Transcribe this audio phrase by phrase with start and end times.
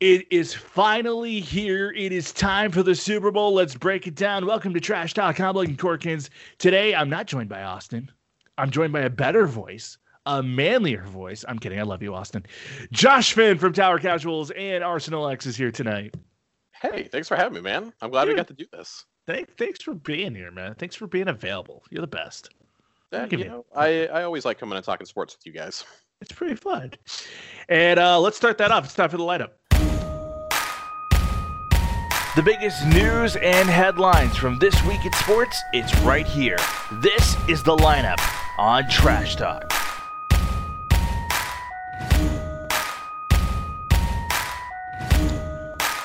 [0.00, 1.92] It is finally here.
[1.94, 3.52] It is time for the Super Bowl.
[3.52, 4.46] Let's break it down.
[4.46, 5.38] Welcome to Trash Talk.
[5.38, 6.30] I'm Logan Corkins.
[6.58, 8.10] Today, I'm not joined by Austin.
[8.56, 11.44] I'm joined by a better voice, a manlier voice.
[11.46, 11.78] I'm kidding.
[11.78, 12.46] I love you, Austin.
[12.92, 16.14] Josh Finn from Tower Casuals and Arsenal X is here tonight.
[16.80, 17.92] Hey, thanks for having me, man.
[18.00, 18.32] I'm glad Yeah.
[18.32, 19.04] we got to do this.
[19.26, 20.76] Thank, thanks for being here, man.
[20.76, 21.82] Thanks for being available.
[21.90, 22.48] You're the best.
[23.12, 25.84] Yeah, you know, I, I always like coming and talking sports with you guys.
[26.22, 26.92] It's pretty fun.
[27.70, 28.84] And uh, let's start that off.
[28.84, 29.52] It's time for the lineup.
[32.36, 36.58] The biggest news and headlines from this week in sports, it's right here.
[37.02, 38.20] This is the lineup
[38.56, 39.64] on Trash Talk.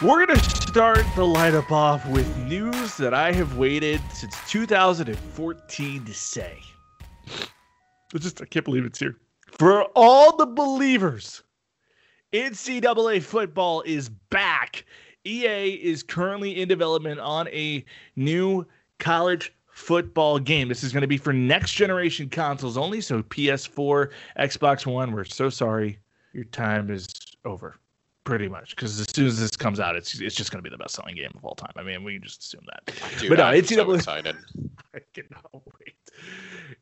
[0.01, 6.05] We're going to start the lineup off with news that I have waited since 2014
[6.05, 6.59] to say.
[7.29, 9.15] I just I can't believe it's here.
[9.59, 11.43] For all the believers,
[12.33, 14.85] NCAA football is back.
[15.25, 17.83] EA is currently in development on a
[18.15, 18.65] new
[18.99, 20.67] college football game.
[20.69, 23.01] This is going to be for next generation consoles only.
[23.01, 25.11] So PS4, Xbox One.
[25.11, 25.99] We're so sorry.
[26.33, 27.07] Your time is
[27.43, 27.75] over,
[28.23, 28.75] pretty much.
[28.75, 30.95] Because as soon as this comes out, it's it's just going to be the best
[30.95, 31.73] selling game of all time.
[31.75, 32.95] I mean, we can just assume that.
[33.19, 34.35] Dude, But no, I'm so NCAA excited.
[34.93, 35.63] I cannot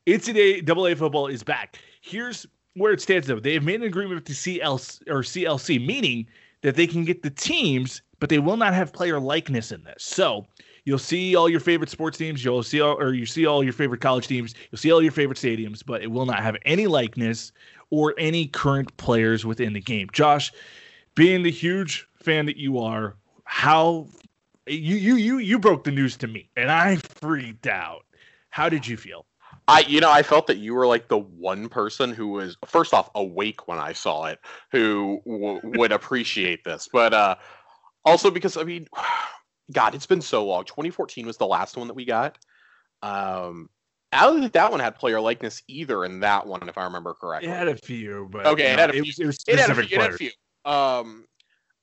[0.06, 0.64] wait.
[0.64, 1.78] Double A football is back.
[2.00, 3.40] Here's where it stands though.
[3.40, 6.26] They have made an agreement with the CLC or CLC, meaning
[6.62, 10.02] that they can get the teams, but they will not have player likeness in this.
[10.02, 10.46] So
[10.86, 13.74] you'll see all your favorite sports teams, you'll see all or you see all your
[13.74, 16.86] favorite college teams, you'll see all your favorite stadiums, but it will not have any
[16.86, 17.52] likeness
[17.90, 20.08] or any current players within the game.
[20.10, 20.54] Josh,
[21.14, 23.14] being the huge fan that you are,
[23.44, 24.08] how
[24.66, 28.06] you you you you broke the news to me and I freaked out.
[28.48, 29.26] How did you feel?
[29.68, 32.94] I, you know, I felt that you were like the one person who was first
[32.94, 34.38] off awake when I saw it,
[34.72, 36.88] who w- would appreciate this.
[36.90, 37.36] But uh,
[38.04, 38.86] also because I mean,
[39.72, 40.64] God, it's been so long.
[40.64, 42.38] 2014 was the last one that we got.
[43.02, 43.68] Um,
[44.12, 47.14] I don't think that one had player likeness either in that one, if I remember
[47.14, 47.48] correctly.
[47.50, 49.02] It had a few, but Okay, it had a it few.
[49.02, 49.96] was, it was it had a few.
[49.96, 50.30] It had a few.
[50.64, 51.24] Um,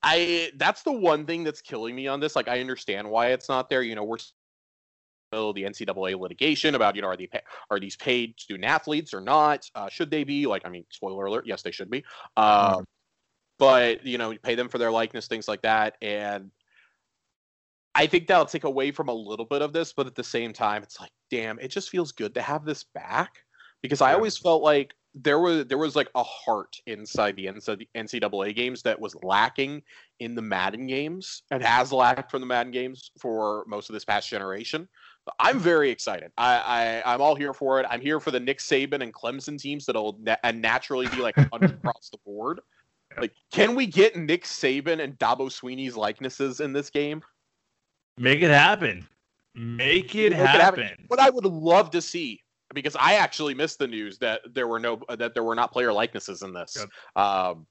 [0.03, 2.35] I that's the one thing that's killing me on this.
[2.35, 3.84] Like, I understand why it's not there.
[3.84, 7.29] You know, we're still the NCAA litigation about you know are they
[7.69, 9.66] are these paid student athletes or not?
[9.75, 10.47] Uh, should they be?
[10.47, 12.03] Like, I mean, spoiler alert, yes, they should be.
[12.38, 12.85] Um,
[13.61, 16.49] but you know, you pay them for their likeness, things like that, and
[17.94, 19.94] I think that'll take away from a little bit of this.
[19.94, 22.83] But at the same time, it's like, damn, it just feels good to have this
[22.83, 23.35] back
[23.83, 28.55] because I always felt like there was there was like a heart inside the NCAA
[28.55, 29.83] games that was lacking
[30.19, 34.05] in the Madden games and has lacked from the Madden games for most of this
[34.05, 34.89] past generation.
[35.39, 36.31] I'm very excited.
[36.35, 37.85] I, I I'm all here for it.
[37.88, 41.38] I'm here for the Nick Saban and Clemson teams that'll na- and naturally be like
[41.53, 42.59] across the board.
[43.19, 47.22] Like, can we get Nick Saban and Dabo Swinney's likenesses in this game?
[48.17, 49.07] Make it happen.
[49.55, 50.83] Make it Make it happen.
[50.83, 51.05] happen.
[51.07, 52.41] What I would love to see,
[52.73, 55.91] because I actually missed the news that there were no that there were not player
[55.91, 56.77] likenesses in this.
[57.16, 57.67] Um,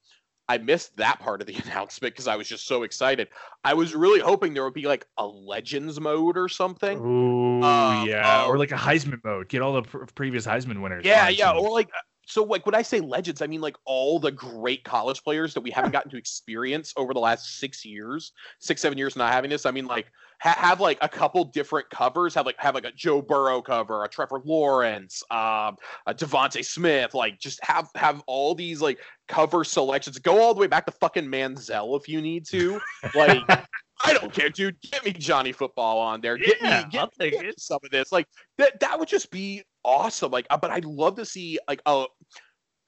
[0.49, 3.29] I missed that part of the announcement because I was just so excited.
[3.65, 6.99] I was really hoping there would be like a Legends mode or something.
[6.99, 9.49] Ooh, Uh, yeah, uh, or like a Heisman mode.
[9.49, 11.05] Get all the pr- previous Heisman winners.
[11.05, 11.89] Yeah, yeah, or like
[12.31, 15.61] so like when I say legends, I mean like all the great college players that
[15.61, 19.51] we haven't gotten to experience over the last six years, six seven years not having
[19.51, 19.67] this.
[19.67, 22.35] I mean like ha- have like a couple different covers.
[22.35, 25.77] Have like have like a Joe Burrow cover, a Trevor Lawrence, um,
[26.07, 27.15] a DeVonta Smith.
[27.15, 28.99] Like just have have all these like
[29.29, 30.19] cover selections.
[30.19, 32.81] Go all the way back to fucking Manziel if you need to.
[33.15, 33.43] Like.
[34.03, 34.81] I don't care, dude.
[34.81, 36.39] Get me Johnny Football on there.
[36.39, 37.61] Get Yeah, me, get, I'll take get it.
[37.61, 38.11] some of this.
[38.11, 38.27] Like
[38.57, 40.31] that, that would just be awesome.
[40.31, 42.07] Like, uh, but I'd love to see like a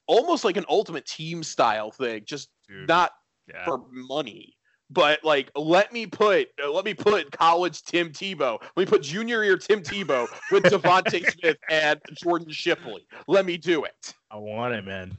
[0.07, 2.23] almost like an ultimate team style thing.
[2.25, 3.13] Just Dude, not
[3.49, 3.65] yeah.
[3.65, 4.55] for money,
[4.91, 8.59] but like let me put uh, let me put college Tim Tebow.
[8.61, 13.07] Let me put junior year Tim Tebow with DeVonta Smith and Jordan Shipley.
[13.29, 14.15] Let me do it.
[14.31, 15.17] I want it, man.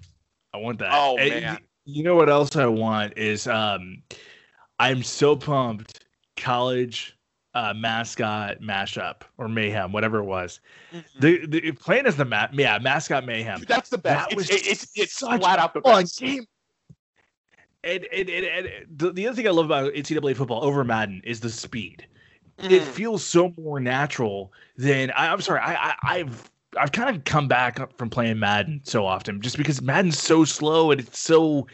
[0.53, 0.89] I want that.
[0.93, 1.43] Oh, And man.
[1.55, 4.03] y- You know what else I want is um
[4.79, 6.03] I'm so pumped
[6.37, 7.15] college
[7.55, 10.59] uh mascot mashup or mayhem, whatever it was.
[11.19, 13.59] The the playing as the ma- yeah, mascot mayhem.
[13.59, 14.29] Dude, that's the best.
[14.29, 16.19] That It's, was it's it's such flat out the fun best.
[16.19, 16.45] game.
[17.85, 21.21] And, and, and, and the, the other thing I love about NCAA football over Madden
[21.25, 22.07] is the speed.
[22.59, 22.85] It Mm.
[22.85, 25.59] feels so more natural than I, I'm sorry.
[25.59, 29.81] I, I I've I've kind of come back from playing Madden so often just because
[29.81, 31.67] Madden's so slow and it's so.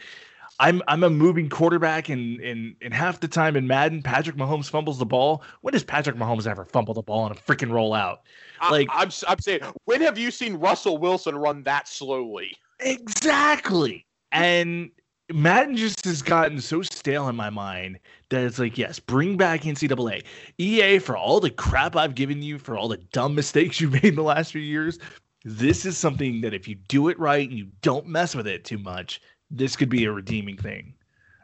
[0.60, 4.68] I'm I'm a moving quarterback and and and half the time in Madden, Patrick Mahomes
[4.68, 5.42] fumbles the ball.
[5.62, 8.20] When does Patrick Mahomes ever fumble the ball on a freaking roll out?
[8.60, 12.56] I- like- I'm I'm saying, when have you seen Russell Wilson run that slowly?
[12.78, 14.06] Exactly.
[14.32, 14.90] And
[15.32, 17.98] Madden just has gotten so stale in my mind
[18.28, 20.24] that it's like, yes, bring back NCAA.
[20.58, 24.04] EA, for all the crap I've given you, for all the dumb mistakes you've made
[24.04, 24.98] in the last few years,
[25.44, 28.64] this is something that if you do it right and you don't mess with it
[28.64, 29.20] too much,
[29.50, 30.94] this could be a redeeming thing.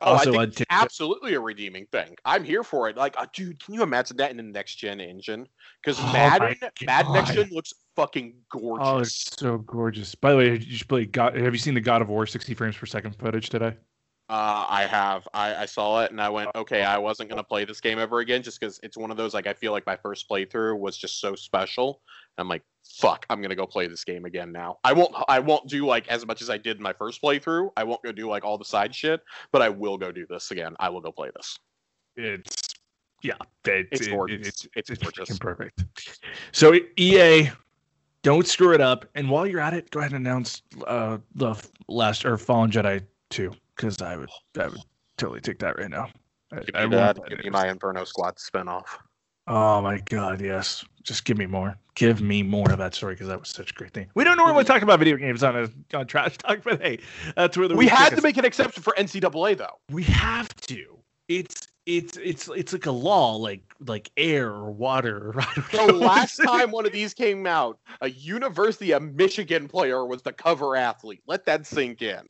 [0.02, 2.16] Oh, also, I think it's absolutely a redeeming thing.
[2.24, 2.96] I'm here for it.
[2.96, 5.48] Like, uh, dude, can you imagine that in the next gen engine?
[5.82, 8.88] Because oh Madden, Madden next gen looks fucking gorgeous.
[8.88, 10.14] Oh, it's so gorgeous.
[10.14, 11.34] By the way, you should play God.
[11.36, 13.74] Have you seen the God of War 60 frames per second footage today?
[14.28, 15.26] Uh, I have.
[15.32, 18.18] I, I saw it and I went, okay, I wasn't gonna play this game ever
[18.18, 20.96] again, just because it's one of those like I feel like my first playthrough was
[20.98, 22.02] just so special.
[22.38, 24.78] I'm like, fuck, I'm gonna go play this game again now.
[24.84, 25.14] I won't.
[25.28, 27.70] I won't do like as much as I did in my first playthrough.
[27.76, 29.20] I won't go do like all the side shit,
[29.52, 30.74] but I will go do this again.
[30.78, 31.58] I will go play this.
[32.16, 32.74] It's
[33.22, 33.34] yeah,
[33.64, 34.46] it, it's gorgeous.
[34.46, 35.38] It's it's, it's gorgeous.
[35.38, 35.84] perfect.
[36.52, 37.50] So EA,
[38.22, 39.06] don't screw it up.
[39.14, 41.54] And while you're at it, go ahead and announce uh, the
[41.88, 44.80] last or Fallen Jedi two because I would I would
[45.16, 46.08] totally take that right now.
[46.52, 47.18] I, give me I that.
[47.28, 48.86] Give me my Inferno Squad spinoff.
[49.46, 50.84] Oh my god, yes.
[51.06, 51.78] Just give me more.
[51.94, 54.08] Give me more of that story because that was such a great thing.
[54.16, 56.98] We don't normally talk about video games on a on trash talk, but hey,
[57.36, 59.78] that's where the we had to make an exception for NCAA though.
[59.90, 60.98] We have to.
[61.28, 65.32] It's it's it's it's like a law, like like air or water.
[65.70, 70.32] The last time one of these came out, a University of Michigan player was the
[70.32, 71.22] cover athlete.
[71.28, 72.26] Let that sink in.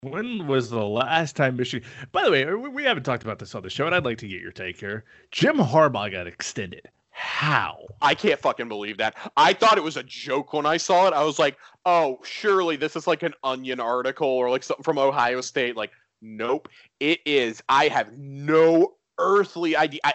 [0.00, 1.86] When was the last time Michigan?
[2.12, 4.28] By the way, we haven't talked about this on the show, and I'd like to
[4.28, 5.04] get your take here.
[5.30, 6.88] Jim Harbaugh got extended.
[7.22, 7.86] How?
[8.00, 9.14] I can't fucking believe that.
[9.36, 11.12] I thought it was a joke when I saw it.
[11.12, 14.98] I was like, oh, surely this is like an Onion article or like something from
[14.98, 15.76] Ohio State.
[15.76, 15.90] Like,
[16.22, 17.62] nope, it is.
[17.68, 20.00] I have no earthly idea.
[20.02, 20.14] I,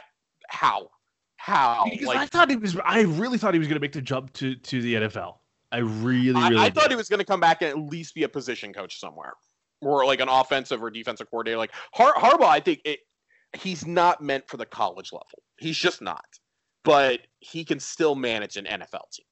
[0.50, 0.90] how?
[1.38, 1.86] How?
[1.88, 2.76] Because like, I thought he was.
[2.84, 5.36] I really thought he was going to make the jump to to the NFL.
[5.72, 6.58] I really, really.
[6.58, 8.74] I, I thought he was going to come back and at least be a position
[8.74, 9.34] coach somewhere
[9.82, 11.60] or like an offensive or defensive coordinator.
[11.60, 13.02] Like Har- Harbaugh, I think it,
[13.56, 15.44] he's not meant for the college level.
[15.60, 16.26] He's just not.
[16.86, 19.26] But he can still manage an NFL team.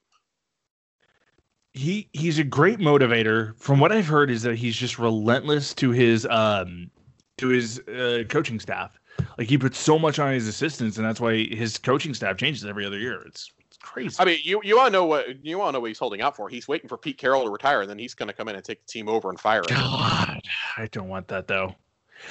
[1.74, 3.58] He he's a great motivator.
[3.58, 6.92] From what I've heard, is that he's just relentless to his um
[7.38, 9.00] to his uh, coaching staff.
[9.38, 12.66] Like he puts so much on his assistants, and that's why his coaching staff changes
[12.66, 13.24] every other year.
[13.26, 13.52] It's
[13.82, 14.16] crazy.
[14.20, 16.22] I mean, you you want to know what you want to know what he's holding
[16.22, 16.50] out for?
[16.50, 18.64] He's waiting for Pete Carroll to retire, and then he's going to come in and
[18.64, 19.76] take the team over and fire him.
[19.76, 20.42] God,
[20.78, 21.76] I don't want that though.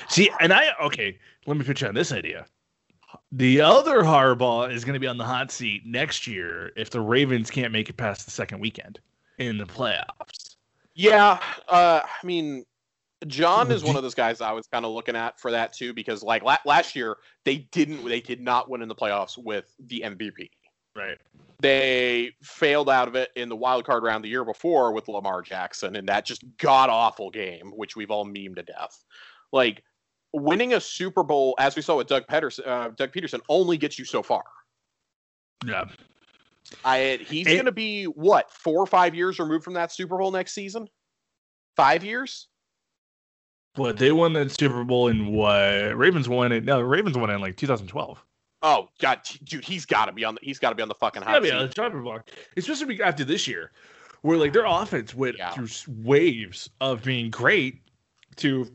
[0.08, 1.18] See, and I okay.
[1.46, 2.46] Let me pitch you on this idea.
[3.32, 7.00] The other Harbaugh is going to be on the hot seat next year if the
[7.00, 9.00] Ravens can't make it past the second weekend
[9.38, 10.56] in the playoffs.
[10.94, 11.38] Yeah,
[11.68, 12.64] uh, I mean,
[13.26, 15.92] John is one of those guys I was kind of looking at for that too
[15.92, 19.74] because like la- last year they didn't they did not win in the playoffs with
[19.86, 20.50] the MVP.
[20.94, 21.18] Right.
[21.60, 25.40] They failed out of it in the wild card round the year before with Lamar
[25.42, 29.04] Jackson and that just god awful game, which we've all memed to death.
[29.52, 29.82] Like
[30.32, 33.98] winning a Super Bowl, as we saw with Doug Pederson, uh, Doug Pederson only gets
[33.98, 34.42] you so far.
[35.66, 35.84] Yeah.
[36.84, 40.30] I he's going to be what four or five years removed from that Super Bowl
[40.30, 40.88] next season.
[41.76, 42.48] Five years.
[43.74, 45.96] What they won that Super Bowl in what?
[45.96, 46.64] Ravens won it.
[46.64, 48.22] No, Ravens won it in like 2012.
[48.62, 50.34] Oh God, dude, he's got to be on.
[50.34, 51.50] The, he's got to be on the fucking hot seat.
[51.50, 53.72] the chopping block, especially after this year,
[54.22, 55.50] where like their offense went yeah.
[55.50, 57.80] through waves of being great
[58.36, 58.70] to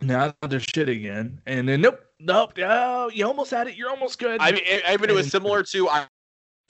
[0.00, 3.76] now they're shit again, and then nope, nope, oh, you almost had it.
[3.76, 4.40] You're almost good.
[4.40, 6.06] I mean, I mean, it was similar to I,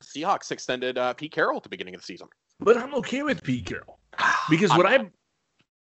[0.03, 2.29] Seahawks extended uh, Pete Carroll at the beginning of the season.
[2.61, 3.99] But I'm okay with Pete Carroll
[4.50, 5.12] because what I'm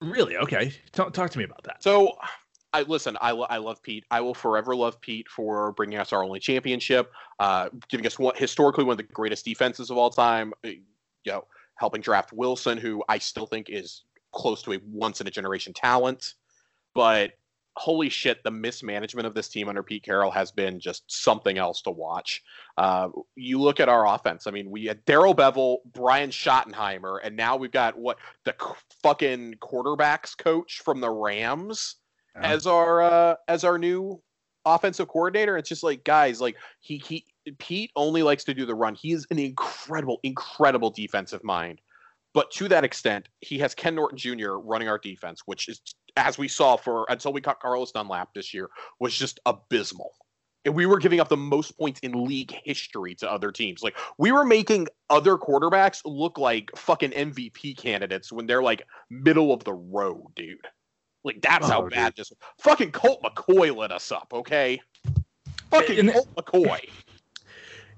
[0.00, 0.73] really okay.
[0.92, 1.82] Talk, talk to me about that.
[1.82, 2.16] So
[2.73, 3.16] I listen.
[3.20, 4.04] I, I love Pete.
[4.11, 8.37] I will forever love Pete for bringing us our only championship, uh, giving us what
[8.37, 10.52] historically one of the greatest defenses of all time.
[10.64, 11.44] Uh, you know,
[11.76, 15.73] helping draft Wilson, who I still think is close to a once in a generation
[15.73, 16.35] talent.
[16.94, 17.32] But
[17.76, 21.82] holy shit, the mismanagement of this team under Pete Carroll has been just something else
[21.82, 22.42] to watch.
[22.76, 24.46] Uh, you look at our offense.
[24.46, 28.54] I mean, we had Darrell Bevell, Brian Schottenheimer, and now we've got what the
[29.02, 31.96] fucking quarterbacks coach from the Rams
[32.36, 34.20] as our uh, as our new
[34.64, 35.56] offensive coordinator.
[35.56, 37.24] It's just like guys, like he he
[37.58, 38.94] Pete only likes to do the run.
[38.94, 41.80] He is an incredible, incredible defensive mind.
[42.32, 44.54] But to that extent, he has Ken Norton Jr.
[44.54, 45.80] running our defense, which is,
[46.16, 48.68] as we saw for until we caught Carlos Dunlap this year,
[49.00, 50.11] was just abysmal.
[50.64, 53.83] And we were giving up the most points in league history to other teams.
[53.83, 59.52] Like we were making other quarterbacks look like fucking MVP candidates when they're like middle
[59.52, 60.56] of the road, dude.
[61.23, 62.26] Like that's oh, how bad dude.
[62.26, 64.80] this fucking Colt McCoy lit us up, okay?
[65.71, 66.88] Fucking and Colt McCoy.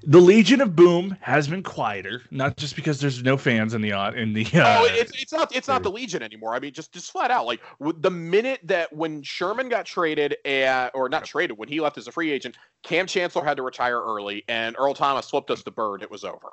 [0.08, 3.90] The Legion of Boom has been quieter, not just because there's no fans in the
[4.16, 4.46] in the.
[4.54, 6.54] Uh, oh, it's it's not it's not the Legion anymore.
[6.54, 10.90] I mean, just just flat out, like the minute that when Sherman got traded, uh,
[10.94, 14.00] or not traded, when he left as a free agent, Kam Chancellor had to retire
[14.00, 16.04] early, and Earl Thomas swept us the bird.
[16.04, 16.52] It was over.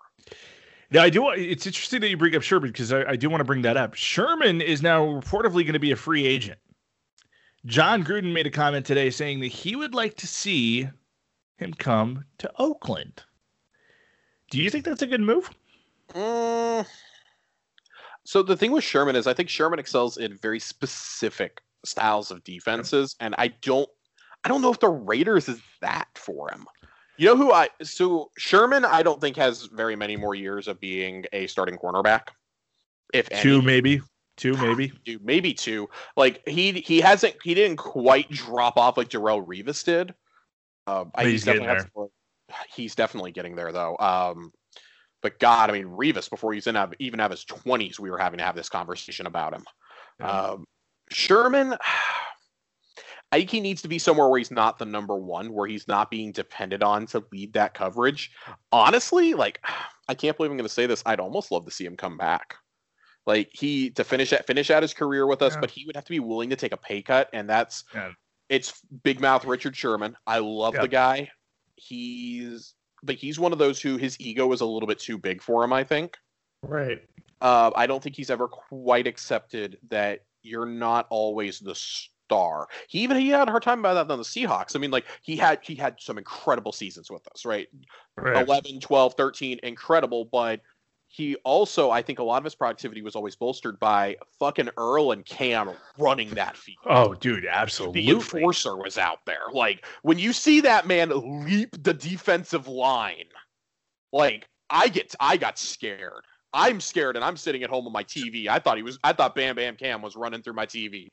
[0.90, 1.30] Now I do.
[1.30, 3.78] It's interesting that you bring up Sherman because I, I do want to bring that
[3.78, 3.94] up.
[3.94, 6.58] Sherman is now reportedly going to be a free agent.
[7.68, 10.90] Jon Gruden made a comment today saying that he would like to see
[11.58, 13.22] him come to Oakland.
[14.54, 15.50] Do you think that's a good move?
[16.14, 16.86] Mm.
[18.24, 22.44] So the thing with Sherman is, I think Sherman excels in very specific styles of
[22.44, 23.90] defenses, and I don't,
[24.44, 26.68] I don't know if the Raiders is that for him.
[27.18, 27.70] You know who I?
[27.82, 32.28] So Sherman, I don't think has very many more years of being a starting cornerback.
[33.12, 33.66] If two, any.
[33.66, 34.02] maybe
[34.38, 35.90] two, maybe Dude, maybe two.
[36.16, 40.14] Like he he hasn't he didn't quite drop off like Darrelle Revis did.
[40.86, 42.10] Um, I he's, he's definitely
[42.74, 43.98] he's definitely getting there though.
[43.98, 44.52] Um,
[45.22, 48.18] but God, I mean, Revis before he's in have, even have his twenties, we were
[48.18, 49.64] having to have this conversation about him.
[50.20, 50.30] Yeah.
[50.30, 50.68] Um,
[51.10, 51.76] Sherman,
[53.32, 55.88] I think he needs to be somewhere where he's not the number one, where he's
[55.88, 58.32] not being depended on to lead that coverage.
[58.72, 59.60] Honestly, like
[60.08, 61.02] I can't believe I'm going to say this.
[61.06, 62.56] I'd almost love to see him come back.
[63.26, 65.62] Like he to finish at finish out his career with us, yeah.
[65.62, 68.12] but he would have to be willing to take a pay cut, and that's yeah.
[68.50, 70.18] it's big mouth Richard Sherman.
[70.28, 71.30] I love the guy
[71.88, 75.42] he's but he's one of those who his ego is a little bit too big
[75.42, 75.74] for him.
[75.74, 76.18] I think.
[76.62, 77.04] Right.
[77.42, 82.68] Uh, I don't think he's ever quite accepted that you're not always the star.
[82.88, 84.76] He even he had a hard time about that on the Seahawks.
[84.76, 87.68] I mean, like he had he had some incredible seasons with us, right?
[88.18, 88.48] right.
[88.48, 90.62] 11, 12, 13, incredible, but
[91.14, 95.12] he also, I think, a lot of his productivity was always bolstered by fucking Earl
[95.12, 96.80] and Kam running that field.
[96.88, 98.02] Oh, dude, absolutely.
[98.02, 99.44] The enforcer was out there.
[99.54, 103.26] Like when you see that man leap the defensive line,
[104.12, 106.24] like I get, I got scared.
[106.52, 108.48] I'm scared, and I'm sitting at home on my TV.
[108.48, 111.10] I thought he was, I thought Bam Bam Kam was running through my TV.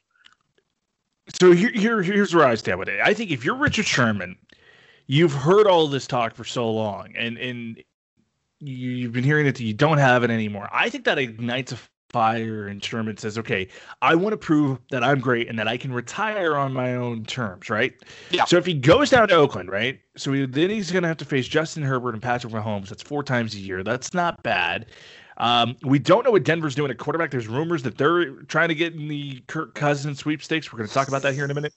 [1.38, 3.00] So here, here here's where I stand with it.
[3.04, 4.38] I think if you're Richard Sherman,
[5.08, 7.82] you've heard all this talk for so long, and and
[8.60, 10.68] you've been hearing it you don't have it anymore.
[10.72, 11.78] I think that ignites a
[12.10, 13.68] fire and Sherman says, okay,
[14.02, 17.24] I want to prove that I'm great and that I can retire on my own
[17.24, 17.92] terms, right?
[18.30, 18.44] Yeah.
[18.44, 20.00] So if he goes down to Oakland, right?
[20.16, 22.88] So he, then he's going to have to face Justin Herbert and Patrick Mahomes.
[22.88, 23.82] That's four times a year.
[23.82, 24.86] That's not bad.
[25.36, 27.30] Um, we don't know what Denver's doing at quarterback.
[27.30, 30.72] There's rumors that they're trying to get in the Kirk Cousins sweepstakes.
[30.72, 31.72] We're going to talk about that here in a minute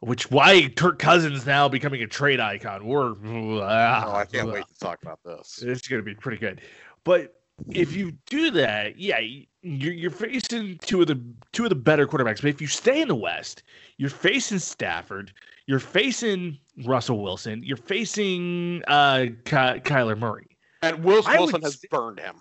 [0.00, 2.86] which why Kirk Cousins now becoming a trade icon.
[2.86, 5.62] We're oh, I can't uh, wait to talk about this.
[5.62, 6.62] It's going to be pretty good.
[7.04, 7.34] But
[7.68, 9.18] if you do that, yeah,
[9.62, 12.40] you're, you're facing two of the two of the better quarterbacks.
[12.40, 13.62] But if you stay in the West,
[13.98, 15.32] you're facing Stafford,
[15.66, 22.18] you're facing Russell Wilson, you're facing uh, Ky- Kyler Murray, and Wilson, Wilson has burned
[22.18, 22.36] him.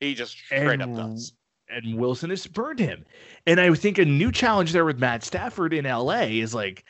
[0.00, 1.32] He just straight up does
[1.72, 3.04] and Wilson has burned him.
[3.46, 6.84] And I think a new challenge there with Matt Stafford in LA is like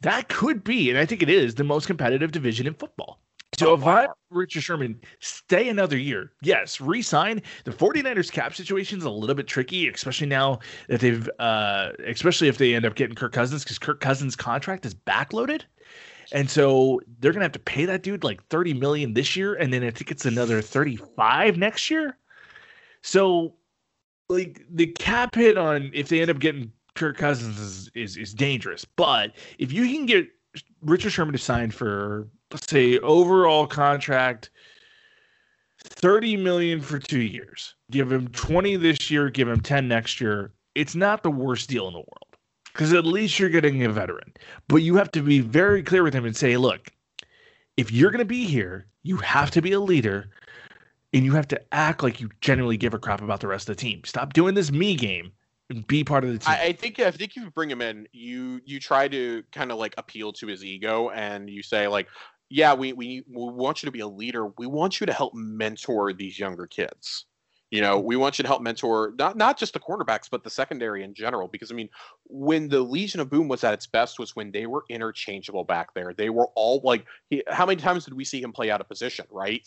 [0.00, 3.20] that could be, and I think it is the most competitive division in football.
[3.58, 3.86] So if.
[3.86, 7.42] I Richard Sherman stay another year, yes, resign.
[7.64, 12.48] The 49ers cap situation is a little bit tricky, especially now that they've uh especially
[12.48, 15.62] if they end up getting Kirk Cousins, because Kirk Cousins' contract is backloaded.
[16.32, 19.72] And so they're gonna have to pay that dude like 30 million this year, and
[19.72, 22.16] then I think it's another 35 next year.
[23.02, 23.54] So
[24.28, 28.34] like the cap hit on if they end up getting Kirk Cousins is, is, is
[28.34, 28.84] dangerous.
[28.84, 30.28] But if you can get
[30.82, 34.50] Richard Sherman to sign for let's say overall contract
[35.84, 37.74] 30 million for 2 years.
[37.90, 40.52] Give him 20 this year, give him 10 next year.
[40.74, 42.36] It's not the worst deal in the world.
[42.74, 44.32] Cuz at least you're getting a veteran.
[44.68, 46.90] But you have to be very clear with him and say, "Look,
[47.76, 50.30] if you're going to be here, you have to be a leader
[51.12, 53.76] and you have to act like you genuinely give a crap about the rest of
[53.76, 54.02] the team.
[54.04, 55.32] Stop doing this me game
[55.70, 56.54] and be part of the team.
[56.54, 59.78] I, I think I think you bring him in, you you try to kind of
[59.78, 62.08] like appeal to his ego and you say like,
[62.48, 64.48] yeah, we, we we want you to be a leader.
[64.58, 67.26] We want you to help mentor these younger kids.
[67.70, 70.50] You know, we want you to help mentor not not just the quarterbacks, but the
[70.50, 71.48] secondary in general.
[71.48, 71.88] Because I mean,
[72.24, 75.94] when the Legion of Boom was at its best, was when they were interchangeable back
[75.94, 76.12] there.
[76.12, 78.88] They were all like, he, how many times did we see him play out of
[78.88, 79.24] position?
[79.30, 79.66] Right?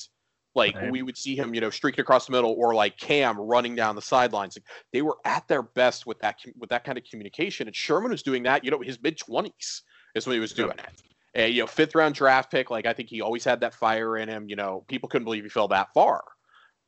[0.56, 0.92] Like right.
[0.92, 3.96] we would see him, you know, streaking across the middle, or like Kam running down
[3.96, 4.56] the sidelines.
[4.56, 7.68] Like, they were at their best with that with that kind of communication.
[7.68, 8.64] And Sherman was doing that.
[8.64, 9.84] You know, his mid twenties
[10.16, 11.02] is when he was doing it.
[11.34, 12.72] And, you know, fifth round draft pick.
[12.72, 14.48] Like I think he always had that fire in him.
[14.48, 16.24] You know, people couldn't believe he fell that far.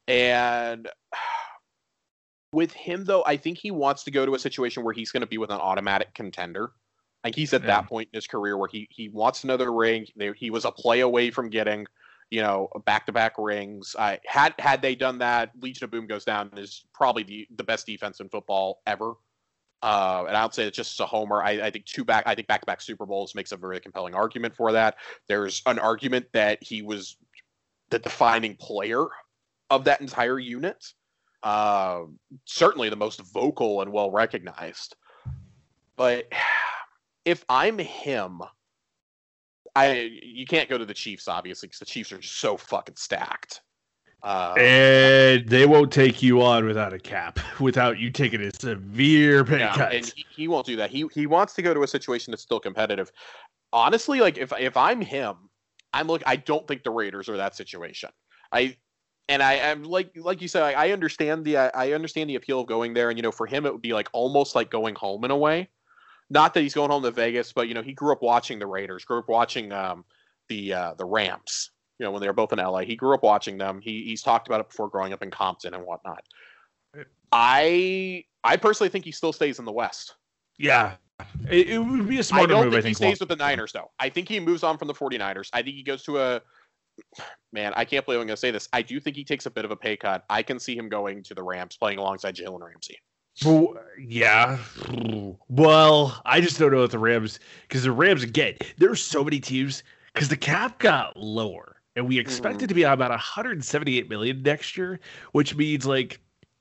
[0.08, 0.88] And
[2.54, 5.22] with him though, I think he wants to go to a situation where he's going
[5.22, 6.72] to be with an automatic contender.
[7.26, 7.68] Like he's at yeah.
[7.68, 10.06] that point in his career where he he wants another ring.
[10.38, 11.86] He was a play away from getting
[12.30, 13.96] you know, back to back rings.
[13.98, 17.64] I had had they done that, Legion of Boom goes down is probably the, the
[17.64, 19.14] best defense in football ever.
[19.84, 21.44] Uh, and I don't say it's just a homer.
[21.44, 23.80] I, I think two back, I think back to back Super Bowls makes a very
[23.80, 24.96] compelling argument for that.
[25.28, 27.18] There's an argument that he was
[27.90, 29.06] the defining player
[29.70, 30.84] of that entire unit.
[31.44, 32.04] Uh,
[32.46, 34.96] certainly the most vocal and well recognized.
[35.96, 36.26] But
[37.26, 38.42] if I'm him,
[39.78, 42.96] I you can't go to the Chiefs obviously because the Chiefs are just so fucking
[42.96, 43.62] stacked.
[44.24, 49.46] Uh, and they won't take you on without a cap, without you taking a severe
[49.46, 49.94] pay yeah, cut.
[49.94, 50.90] And he, he, won't do that.
[50.90, 53.12] He he wants to go to a situation that's still competitive.
[53.72, 55.36] Honestly, like if if I'm him,
[55.94, 58.10] I'm like I don't think the Raiders are that situation.
[58.52, 58.76] I
[59.30, 62.36] and I am like like you said, I, I understand the I, I understand the
[62.36, 64.72] appeal of going there, and you know, for him it would be like almost like
[64.72, 65.70] going home in a way.
[66.30, 68.68] Not that he's going home to Vegas, but you know, he grew up watching the
[68.68, 70.04] Raiders, grew up watching um,
[70.50, 71.72] the uh, the Rams.
[72.00, 73.80] You know, when they were both in LA, he grew up watching them.
[73.82, 76.24] He he's talked about it before growing up in Compton and whatnot.
[77.32, 80.16] I I personally think he still stays in the West.
[80.58, 80.96] Yeah,
[81.50, 82.60] it, it would be a smart move.
[82.60, 83.92] Think I think he stays with the Niners though.
[84.00, 85.50] I think he moves on from the 49ers.
[85.54, 86.42] I think he goes to a
[87.52, 87.74] man.
[87.76, 88.68] I can't believe I'm going to say this.
[88.74, 90.24] I do think he takes a bit of a pay cut.
[90.30, 92.98] I can see him going to the Rams, playing alongside Jalen Ramsey.
[94.00, 94.58] Yeah.
[95.50, 98.56] Well, I just don't know what the Rams because the Rams again.
[98.78, 102.64] There's so many teams because the cap got lower, and we expect mm.
[102.64, 105.00] it to be about 178 million next year,
[105.32, 106.20] which means like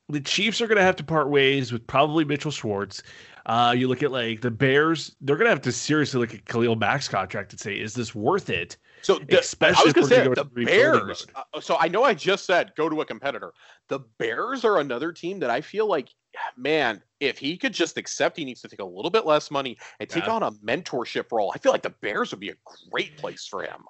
[0.08, 3.02] the Chiefs are going to have to part ways with probably Mitchell Schwartz.
[3.46, 6.44] Uh, you look at like the Bears; they're going to have to seriously look at
[6.46, 10.08] Khalil Mack's contract and say, "Is this worth it?" So the, especially I was going
[10.08, 11.26] to say the Bears.
[11.34, 13.52] Uh, so I know I just said go to a competitor.
[13.88, 16.08] The Bears are another team that I feel like,
[16.56, 19.78] man, if he could just accept, he needs to take a little bit less money
[20.00, 20.32] and take yeah.
[20.32, 21.52] on a mentorship role.
[21.54, 22.56] I feel like the Bears would be a
[22.90, 23.84] great place for him.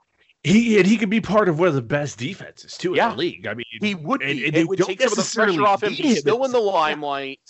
[0.45, 3.07] He and he could be part of one of the best defenses too yeah.
[3.07, 3.47] in the league.
[3.47, 4.21] I mean, he would.
[4.21, 4.31] Be.
[4.31, 5.93] And, and it would take some of the pressure off him.
[5.93, 7.41] He's still in the limelight.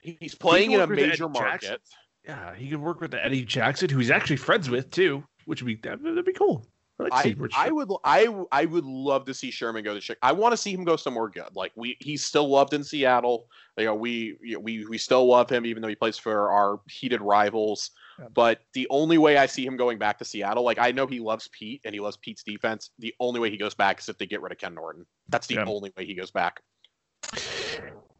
[0.00, 1.62] He's playing in a major market.
[1.62, 1.78] Jackson.
[2.24, 5.66] Yeah, he could work with Eddie Jackson, who he's actually friends with too which would
[5.66, 6.66] be that'd be cool.
[7.00, 10.20] I, I, would I I would love to see Sherman go to Chicago.
[10.22, 11.54] I want to see him go somewhere good.
[11.54, 13.48] Like we he's still loved in Seattle.
[13.76, 17.20] You know, we we we still love him even though he plays for our heated
[17.20, 17.90] rivals.
[18.18, 18.26] Yeah.
[18.34, 21.18] But the only way I see him going back to Seattle, like I know he
[21.18, 22.90] loves Pete and he loves Pete's defense.
[22.98, 25.06] The only way he goes back is if they get rid of Ken Norton.
[25.28, 25.64] That's the yeah.
[25.66, 26.60] only way he goes back.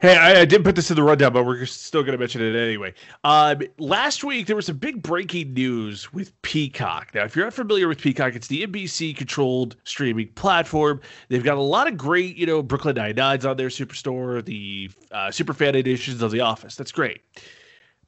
[0.02, 2.42] Hey, I, I, didn't put this in the rundown, but we're still going to mention
[2.42, 2.92] it anyway.
[3.22, 7.14] Um, last week, there was a big breaking news with Peacock.
[7.14, 11.00] Now, if you're not familiar with Peacock, it's the NBC controlled streaming platform.
[11.28, 15.30] They've got a lot of great, you know, Brooklyn Nine-Nines on their Superstore, the uh,
[15.30, 16.74] super fan editions of The Office.
[16.74, 17.20] That's great.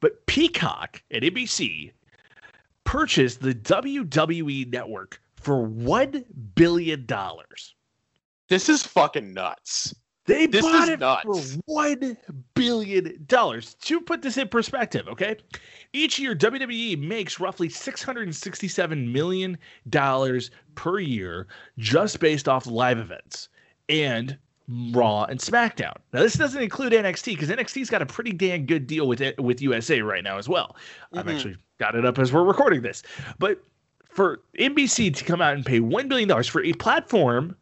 [0.01, 1.93] But Peacock and NBC
[2.83, 7.07] purchased the WWE network for $1 billion.
[8.49, 9.95] This is fucking nuts.
[10.25, 11.23] They this bought it nuts.
[11.23, 12.17] for one
[12.55, 13.75] billion dollars.
[13.83, 15.37] To put this in perspective, okay,
[15.93, 19.57] each year WWE makes roughly six hundred and sixty-seven million
[19.89, 23.49] dollars per year just based off live events
[23.87, 25.95] and Raw and SmackDown.
[26.11, 29.39] Now, this doesn't include NXT because NXT's got a pretty damn good deal with it,
[29.39, 30.75] with USA right now as well.
[31.13, 31.19] Mm-hmm.
[31.19, 33.03] I've actually got it up as we're recording this,
[33.37, 33.63] but
[34.09, 37.55] for NBC to come out and pay one billion dollars for a platform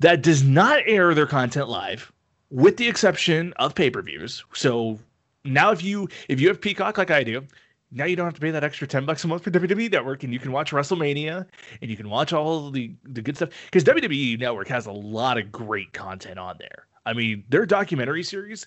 [0.00, 2.12] that does not air their content live,
[2.50, 4.44] with the exception of pay per views.
[4.52, 4.98] So
[5.44, 7.46] now, if you if you have Peacock like I do,
[7.90, 10.24] now you don't have to pay that extra 10 bucks a month for WWE Network
[10.24, 11.46] and you can watch WrestleMania
[11.80, 15.38] and you can watch all the the good stuff cuz WWE Network has a lot
[15.38, 16.86] of great content on there.
[17.06, 18.66] I mean, their documentary series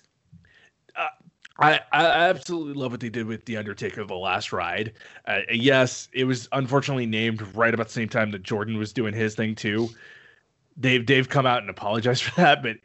[0.96, 1.08] uh,
[1.60, 4.92] I, I absolutely love what they did with The Undertaker The Last Ride.
[5.26, 9.12] Uh, yes, it was unfortunately named right about the same time that Jordan was doing
[9.12, 9.88] his thing too
[10.78, 12.76] they've they've come out and apologized for that, but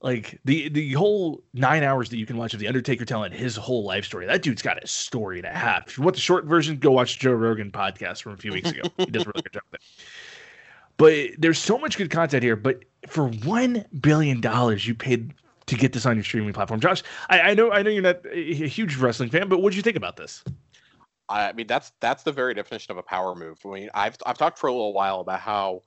[0.00, 3.56] like the the whole nine hours that you can watch of the Undertaker telling his
[3.56, 5.88] whole life story, that dude's got a story and a half.
[5.88, 8.70] If you want the short version, go watch Joe Rogan podcast from a few weeks
[8.70, 8.82] ago.
[8.98, 9.80] he does a really good job there.
[10.96, 12.56] But there's so much good content here.
[12.56, 15.34] But for one billion dollars, you paid
[15.66, 16.80] to get this on your streaming platform.
[16.80, 19.76] Josh, I, I know I know you're not a huge wrestling fan, but what do
[19.76, 20.44] you think about this?
[21.28, 23.58] I mean, that's that's the very definition of a power move.
[23.64, 25.82] I mean, I've I've talked for a little while about how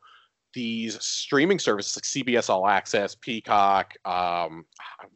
[0.53, 4.65] these streaming services like CBS All Access, Peacock, um,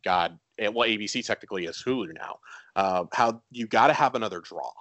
[0.04, 2.40] God, well, ABC technically is Hulu now.
[2.76, 4.72] Uh, how you got to have another draw,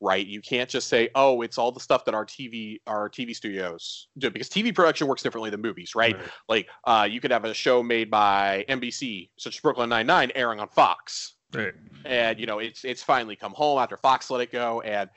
[0.00, 0.26] right?
[0.26, 4.08] You can't just say, "Oh, it's all the stuff that our TV our TV studios
[4.18, 6.16] do," because TV production works differently than movies, right?
[6.16, 6.28] right.
[6.48, 10.32] Like, uh, you could have a show made by NBC, such as Brooklyn Nine Nine,
[10.34, 11.74] airing on Fox, right?
[12.04, 15.08] And you know, it's it's finally come home after Fox let it go, and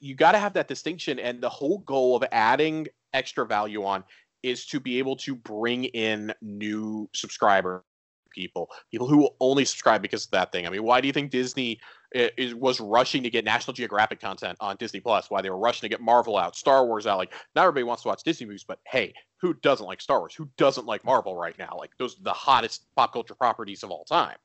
[0.00, 1.18] you got to have that distinction.
[1.18, 4.04] And the whole goal of adding extra value on
[4.42, 7.84] is to be able to bring in new subscriber
[8.30, 10.66] people, people who will only subscribe because of that thing.
[10.66, 11.80] I mean, why do you think Disney
[12.14, 15.30] eh, is, was rushing to get National Geographic content on Disney Plus?
[15.30, 17.18] Why they were rushing to get Marvel out, Star Wars out?
[17.18, 20.34] Like, not everybody wants to watch Disney movies, but hey, who doesn't like Star Wars?
[20.34, 21.74] Who doesn't like Marvel right now?
[21.76, 24.36] Like, those are the hottest pop culture properties of all time.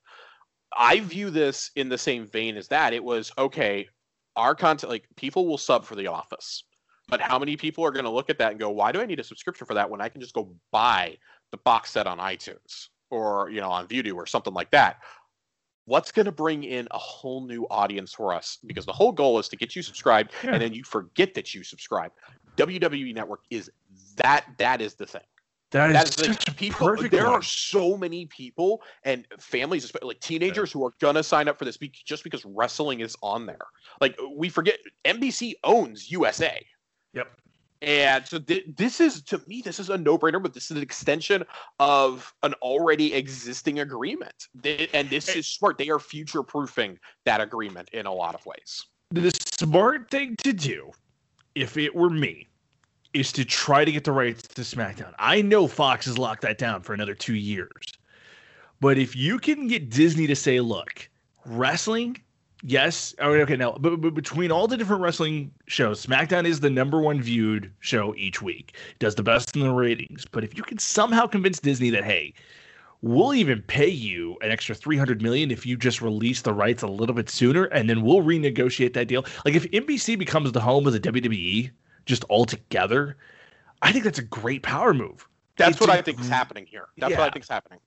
[0.75, 2.93] I view this in the same vein as that.
[2.93, 3.87] It was okay,
[4.36, 6.63] our content, like, people will sub for The Office.
[7.10, 9.06] But how many people are going to look at that and go, why do I
[9.06, 11.17] need a subscription for that when I can just go buy
[11.52, 12.88] the box set on iTunes?
[13.13, 14.98] or you know on Vudu or something like that.
[15.86, 18.58] What's going to bring in a whole new audience for us?
[18.65, 20.54] Because the whole goal is to get you subscribed, yeah.
[20.54, 22.12] and then you forget that you subscribe.
[22.58, 23.69] WWE Network is
[24.15, 24.46] that.
[24.58, 25.22] That is the thing.
[25.73, 26.88] That is, that is the people.
[26.88, 27.33] Perfect there one.
[27.33, 31.65] are so many people and families, especially like teenagers, who are gonna sign up for
[31.65, 33.57] this just because wrestling is on there.
[33.99, 36.63] Like we forget, NBC owns USA.
[37.13, 37.27] Yep.
[37.81, 40.83] And so th- this is to me, this is a no-brainer, but this is an
[40.83, 41.43] extension
[41.79, 44.47] of an already existing agreement.
[44.53, 45.79] They, and this is smart.
[45.79, 48.86] They are future-proofing that agreement in a lot of ways.
[49.09, 50.91] The smart thing to do,
[51.55, 52.47] if it were me,
[53.13, 55.13] is to try to get the rights to SmackDown.
[55.19, 57.93] I know Fox has locked that down for another two years.
[58.80, 61.10] But if you can get Disney to say, look,
[61.45, 62.17] wrestling
[62.65, 63.13] Yes.
[63.19, 63.58] Okay.
[63.58, 67.69] Now, but, but, between all the different wrestling shows, SmackDown is the number one viewed
[67.82, 68.78] show each week.
[68.99, 70.26] Does the best in the ratings.
[70.32, 72.34] But if you can somehow convince Disney that, hey,
[73.02, 76.88] we'll even pay you an extra 300 million if you just release the rights a
[76.88, 79.26] little bit sooner, and then we'll renegotiate that deal.
[79.43, 81.69] Like if NBC becomes the home of the WWE
[82.05, 83.17] just altogether,
[83.81, 85.27] I think that's a great power move.
[85.57, 86.87] That's it's what a, I think is happening here.
[86.97, 87.19] That's yeah.
[87.19, 87.79] what I think is happening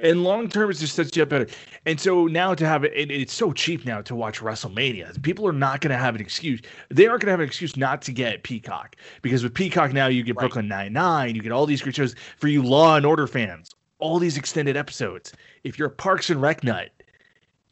[0.00, 1.46] and long term it just sets you up better.
[1.86, 5.20] And so now to have it, and it's so cheap now to watch WrestleMania.
[5.22, 6.60] People are not going to have an excuse.
[6.90, 10.06] They aren't going to have an excuse not to get Peacock because with Peacock now
[10.06, 10.42] you get right.
[10.42, 13.70] Brooklyn Nine Nine, you get all these great shows for you Law and Order fans,
[13.98, 15.32] all these extended episodes.
[15.64, 16.90] If you're a Parks and Rec nut,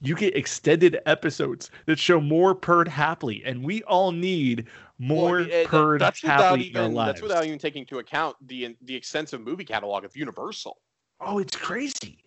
[0.01, 4.67] you get extended episodes that show more purred happily, and we all need
[4.99, 8.95] more well, purred eh, that's happily even, That's without even taking into account the the
[8.95, 10.79] extensive movie catalog of Universal.
[11.21, 12.19] Oh, it's crazy.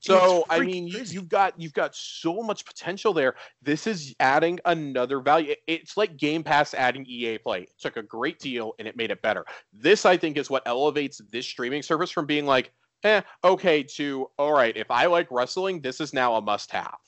[0.00, 3.34] So I mean, you, have got you've got so much potential there.
[3.62, 5.54] This is adding another value.
[5.66, 7.62] It's like Game Pass adding EA Play.
[7.62, 9.44] It took a great deal and it made it better.
[9.72, 12.70] This I think is what elevates this streaming service from being like,
[13.04, 14.76] eh, okay, to all right.
[14.76, 16.98] If I like wrestling, this is now a must-have.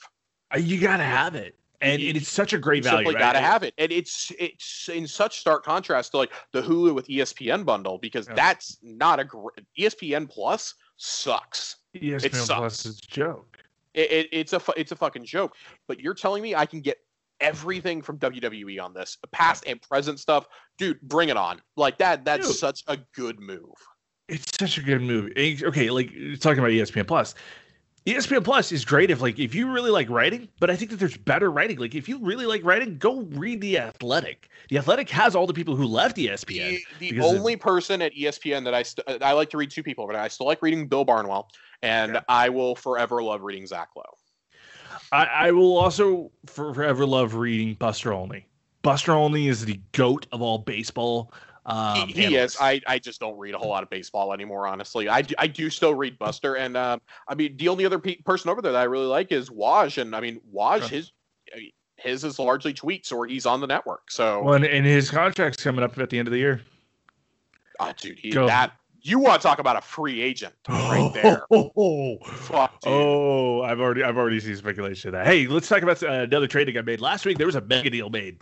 [0.55, 2.99] Uh, you gotta have it and it's such a great value.
[2.99, 3.21] Simply right?
[3.21, 6.95] got to have it, and it's it's in such stark contrast to like the Hulu
[6.95, 8.35] with ESPN bundle because yeah.
[8.35, 11.77] that's not a great ESPN Plus sucks.
[11.97, 12.59] ESPN it sucks.
[12.59, 13.59] Plus is a joke.
[13.95, 15.55] It, it, it's a it's a fucking joke.
[15.89, 16.99] But you're telling me I can get
[17.41, 21.01] everything from WWE on this, past and present stuff, dude.
[21.01, 21.63] Bring it on!
[21.77, 22.25] Like that.
[22.25, 22.57] That's dude.
[22.57, 23.75] such a good move.
[24.31, 25.33] It's such a good move.
[25.37, 26.09] Okay, like
[26.41, 27.35] talking about ESPN Plus.
[28.07, 30.99] ESPN Plus is great if like if you really like writing, but I think that
[30.99, 31.79] there's better writing.
[31.79, 34.49] Like if you really like writing, go read The Athletic.
[34.71, 36.79] The Athletic has all the people who left ESPN.
[36.99, 39.83] The, the only of, person at ESPN that I st- I like to read two
[39.83, 41.49] people, but I still like reading Bill Barnwell,
[41.83, 42.21] and.
[42.29, 44.03] I will forever love reading Zach Lowe.
[45.13, 48.47] I, I will also forever love reading Buster Olney.
[48.83, 51.33] Buster Olney is the goat of all baseball
[51.67, 52.57] um, he, he is.
[52.61, 55.09] I, I just don't read a whole lot of baseball anymore, honestly.
[55.09, 58.17] I do, I do still read Buster, and um, I mean the only other pe-
[58.17, 61.13] person over there that I really like is Woj, and I mean Woj, his
[61.97, 64.11] his is largely tweets or he's on the network.
[64.11, 66.63] So well, and, and his contract's coming up at the end of the year.
[67.79, 71.45] Oh, dude, he, that you want to talk about a free agent right there?
[71.51, 75.27] Oh, Fuck, oh, I've already I've already seen speculation of that.
[75.27, 77.39] Hey, let's talk about uh, another trade that got made last week.
[77.39, 78.39] There was a mega deal made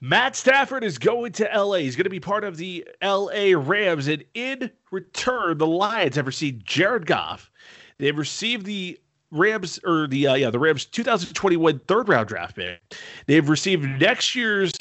[0.00, 1.76] Matt Stafford is going to LA.
[1.76, 4.08] He's going to be part of the LA Rams.
[4.08, 7.50] And in return, the Lions have received Jared Goff.
[7.98, 8.98] They've received the
[9.30, 12.80] Rams or the uh, yeah the Rams 2021 third round draft pick.
[13.26, 14.72] They've received next year's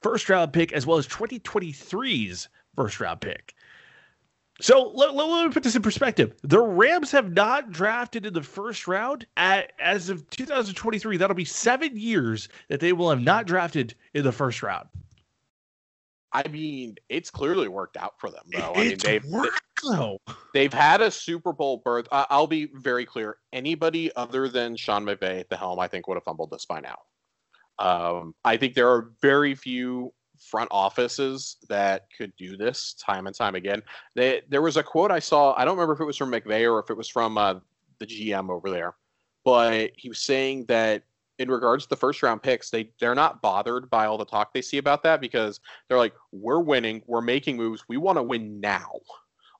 [0.00, 3.54] first round pick as well as 2023's first round pick.
[4.62, 6.34] So let, let, let, me put this in perspective.
[6.42, 11.16] The Rams have not drafted in the first round at, as of 2023.
[11.16, 14.88] That'll be seven years that they will have not drafted in the first round.
[16.32, 18.72] I mean, it's clearly worked out for them, though.
[18.76, 20.18] I mean, they've worked, though.
[20.54, 22.06] they've had a Super Bowl berth.
[22.12, 23.38] I'll be very clear.
[23.52, 26.80] Anybody other than Sean McVay at the helm, I think, would have fumbled this by
[26.80, 26.98] now.
[27.80, 33.36] Um, I think there are very few front offices that could do this time and
[33.36, 33.82] time again.
[34.14, 35.54] They, there was a quote I saw.
[35.56, 37.54] I don't remember if it was from McVay or if it was from uh,
[37.98, 38.94] the GM over there,
[39.44, 41.04] but he was saying that
[41.38, 44.52] in regards to the first round picks, they they're not bothered by all the talk
[44.52, 48.22] they see about that because they're like, we're winning, we're making moves, we want to
[48.22, 48.90] win now.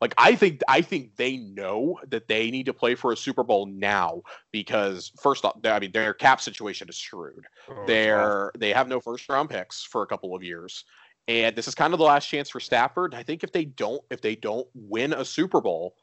[0.02, 3.44] Like I think I think they know that they need to play for a Super
[3.44, 7.46] Bowl now because first off, I mean their cap situation is screwed.
[7.70, 10.84] Oh, They're they have no first round picks for a couple of years.
[11.28, 13.14] And this is kind of the last chance for Stafford.
[13.14, 15.94] I think if they don't if they don't win a Super Bowl,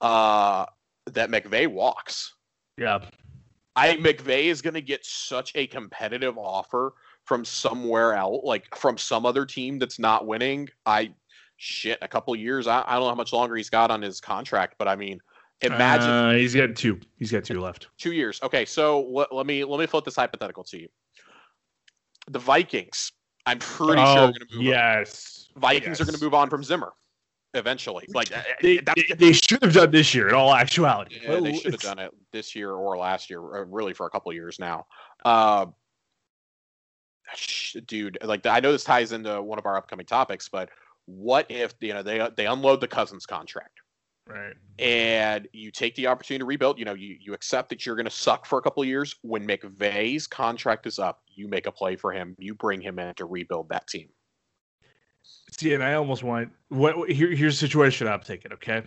[0.00, 0.64] uh
[1.10, 2.32] that McVay walks.
[2.78, 3.00] yeah.
[3.76, 8.96] I McVay is going to get such a competitive offer from somewhere else, like from
[8.96, 10.68] some other team that's not winning.
[10.86, 11.12] I
[11.62, 12.66] shit, a couple years.
[12.66, 15.20] I, I don't know how much longer he's got on his contract, but I mean,
[15.60, 16.98] imagine Uh, he's got two.
[17.18, 17.86] He's got two left.
[17.98, 18.40] two years.
[18.42, 20.88] Okay, so let, let me let me float this hypothetical to you.
[22.28, 23.12] The Vikings,
[23.46, 24.64] I'm pretty sure, are oh, going to move.
[24.64, 25.48] yes.
[25.56, 26.92] Vikings are going to move on from Zimmer
[27.54, 28.06] eventually.
[28.08, 31.20] Like uh, They, that's they, they should have done this year in all actuality.
[31.22, 34.10] Yeah, they should have done it this year or last year, or really for a
[34.10, 34.86] couple years now.
[35.24, 35.66] Uh,
[37.86, 40.70] dude, like I know this ties into one of our upcoming topics, but
[41.06, 43.80] what if you know they they unload the Cousins contract
[44.28, 44.54] Right.
[44.78, 46.78] and you take the opportunity to rebuild?
[46.78, 49.14] You know, you you accept that you're going to suck for a couple of years.
[49.22, 52.36] When McVay's contract is up, you make a play for him.
[52.38, 54.08] You bring him in to rebuild that team.
[55.52, 58.84] See, and I almost want what here, here's the situation I'm taking, okay?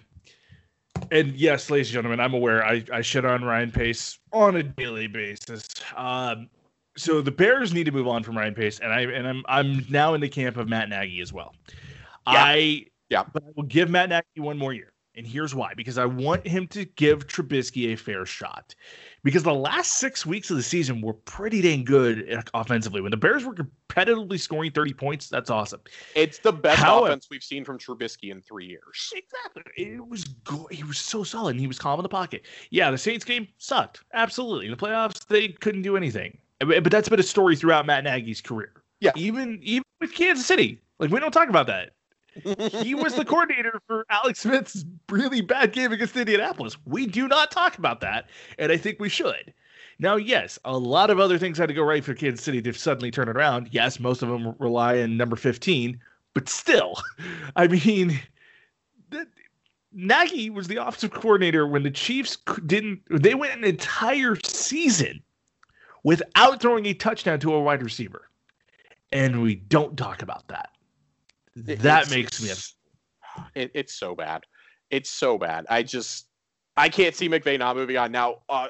[1.11, 4.63] And yes, ladies and gentlemen, I'm aware I, I shit on Ryan Pace on a
[4.63, 5.67] daily basis.
[5.95, 6.49] Um,
[6.97, 9.85] so the Bears need to move on from Ryan Pace, and I and I'm I'm
[9.89, 11.53] now in the camp of Matt Nagy as well.
[12.27, 12.43] Yeah.
[12.43, 13.23] I Yeah.
[13.33, 14.91] but I will give Matt Nagy one more year.
[15.17, 18.75] And here's why because I want him to give Trubisky a fair shot.
[19.23, 22.99] Because the last six weeks of the season were pretty dang good offensively.
[22.99, 25.79] When the Bears were competitively scoring 30 points, that's awesome.
[26.15, 29.13] It's the best However- offense we've seen from Trubisky in three years.
[29.15, 29.63] Exactly.
[29.77, 30.65] It was good.
[30.69, 31.51] He was so solid.
[31.51, 32.45] And he was calm in the pocket.
[32.69, 34.03] Yeah, the Saints game sucked.
[34.13, 34.65] Absolutely.
[34.65, 36.37] In the playoffs, they couldn't do anything.
[36.59, 38.73] But but that's been a story throughout Matt Nagy's career.
[38.99, 39.11] Yeah.
[39.15, 40.81] Even even with Kansas City.
[40.99, 41.91] Like we don't talk about that.
[42.43, 46.77] He was the coordinator for Alex Smith's really bad game against Indianapolis.
[46.85, 49.53] We do not talk about that, and I think we should.
[49.99, 52.73] Now, yes, a lot of other things had to go right for Kansas City to
[52.73, 53.69] suddenly turn it around.
[53.71, 55.99] Yes, most of them rely on number 15,
[56.33, 56.95] but still,
[57.55, 58.19] I mean,
[59.93, 65.23] Nagy was the offensive coordinator when the Chiefs didn't, they went an entire season
[66.03, 68.29] without throwing a touchdown to a wide receiver.
[69.13, 70.69] And we don't talk about that.
[71.55, 72.75] That it's- makes me it's-
[73.53, 74.43] It, it's so bad.
[74.89, 75.65] It's so bad.
[75.69, 76.27] I just
[76.77, 78.11] I can't see McVay not moving on.
[78.11, 78.67] Now, uh,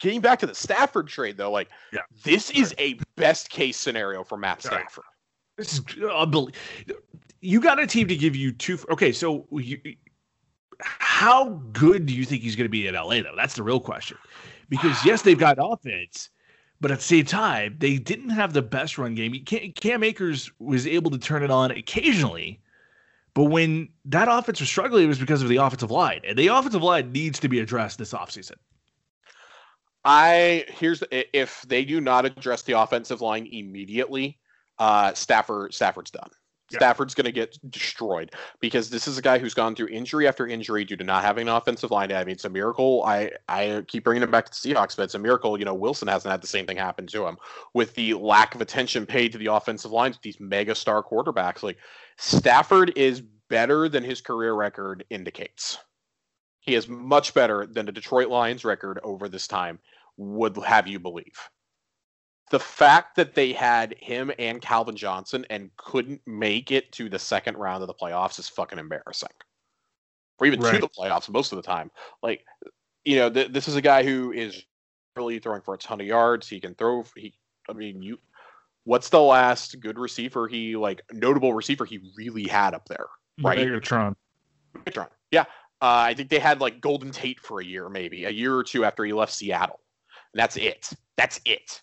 [0.00, 2.00] getting back to the Stafford trade though, like Yeah.
[2.24, 4.62] this is a best case scenario for Matt.
[4.62, 5.04] Stafford.
[5.56, 6.52] This is unbelievable.
[7.40, 8.78] You got a team to give you two.
[8.90, 9.80] Okay, so you,
[10.80, 13.34] how good do you think he's going to be in LA though?
[13.36, 14.16] That's the real question.
[14.68, 16.30] Because yes, they've got offense,
[16.80, 19.34] but at the same time, they didn't have the best run game.
[19.44, 22.60] Cam, Akers was able to turn it on occasionally,
[23.34, 26.48] but when that offense was struggling, it was because of the offensive line, and the
[26.48, 28.56] offensive line needs to be addressed this offseason.
[30.04, 34.38] I here's if they do not address the offensive line immediately,
[34.78, 36.30] uh, Stafford Stafford's done.
[36.70, 40.46] Stafford's going to get destroyed because this is a guy who's gone through injury after
[40.46, 42.12] injury due to not having an offensive line.
[42.12, 43.02] I mean, it's a miracle.
[43.06, 45.58] I I keep bringing him back to the Seahawks, but it's a miracle.
[45.58, 47.38] You know, Wilson hasn't had the same thing happen to him
[47.74, 51.62] with the lack of attention paid to the offensive lines with these mega star quarterbacks.
[51.62, 51.78] Like
[52.16, 55.78] Stafford is better than his career record indicates.
[56.60, 59.78] He is much better than the Detroit Lions record over this time
[60.18, 61.48] would have you believe.
[62.50, 67.18] The fact that they had him and Calvin Johnson and couldn't make it to the
[67.18, 69.28] second round of the playoffs is fucking embarrassing.
[70.38, 71.90] Or even to the playoffs most of the time.
[72.22, 72.44] Like,
[73.04, 74.64] you know, th- this is a guy who is
[75.16, 76.48] really throwing for a ton of yards.
[76.48, 77.04] He can throw.
[77.16, 77.34] He,
[77.68, 78.18] I mean, you.
[78.84, 83.06] What's the last good receiver he like notable receiver he really had up there?
[83.42, 83.58] Right.
[83.58, 84.14] Megatron.
[84.74, 85.08] Megatron.
[85.30, 85.42] Yeah.
[85.80, 88.64] Uh, I think they had like Golden Tate for a year, maybe a year or
[88.64, 89.80] two after he left Seattle.
[90.32, 90.90] And that's it.
[91.16, 91.82] That's it.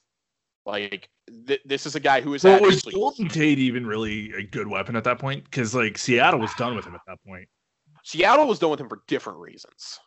[0.66, 1.10] Like
[1.48, 4.44] th- this is a guy who is Well, was actually Golden Tate even really a
[4.44, 5.44] good weapon at that point?
[5.44, 7.48] Because like Seattle was done with him at that point.
[8.04, 10.00] Seattle was done with him for different reasons.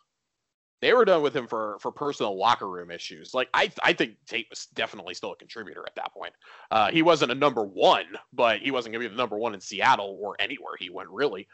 [0.81, 3.33] They were done with him for for personal locker room issues.
[3.33, 6.33] Like I I think Tate was definitely still a contributor at that point.
[6.71, 9.53] Uh, he wasn't a number one, but he wasn't going to be the number one
[9.53, 11.47] in Seattle or anywhere he went really.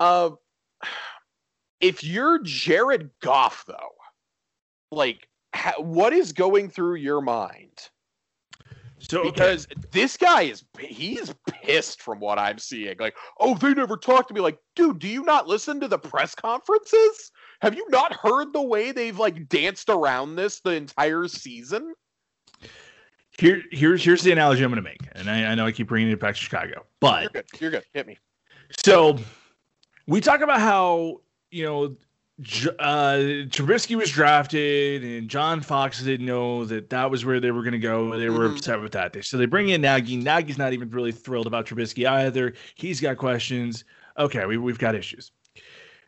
[0.00, 0.30] Uh,
[1.80, 3.94] if you're Jared Goff though,
[4.90, 7.88] like ha- what is going through your mind?
[9.08, 12.96] So because uh, this guy is he is pissed from what I'm seeing.
[12.98, 14.40] Like, oh, they never talked to me.
[14.40, 17.32] Like, dude, do you not listen to the press conferences?
[17.60, 21.94] Have you not heard the way they've like danced around this the entire season?
[23.38, 25.88] Here, here's here's the analogy I'm going to make, and I, I know I keep
[25.88, 27.44] bringing it back to Chicago, but You're good.
[27.60, 27.84] You're good.
[27.94, 28.18] Hit me.
[28.84, 29.18] So
[30.06, 31.96] we talk about how you know
[32.78, 37.62] uh, Trubisky was drafted, and John Fox didn't know that that was where they were
[37.62, 38.16] going to go.
[38.18, 38.56] They were Mhm.
[38.56, 39.12] upset with that.
[39.12, 40.16] They, so they bring in Nagy.
[40.16, 42.54] Nagy's not even really thrilled about Trubisky either.
[42.74, 43.84] He's got questions.
[44.18, 45.30] Okay, we, we've got issues.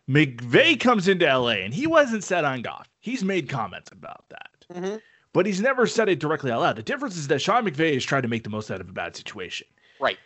[0.09, 2.89] McVay comes into LA, and he wasn't set on Goff.
[3.01, 5.01] He's made comments about that Mhm.
[5.33, 6.77] but he's never said it directly out loud.
[6.77, 8.93] The difference is that Sean McVay has tried to make the most out of a
[8.93, 9.67] bad situation.
[10.01, 10.19] Right.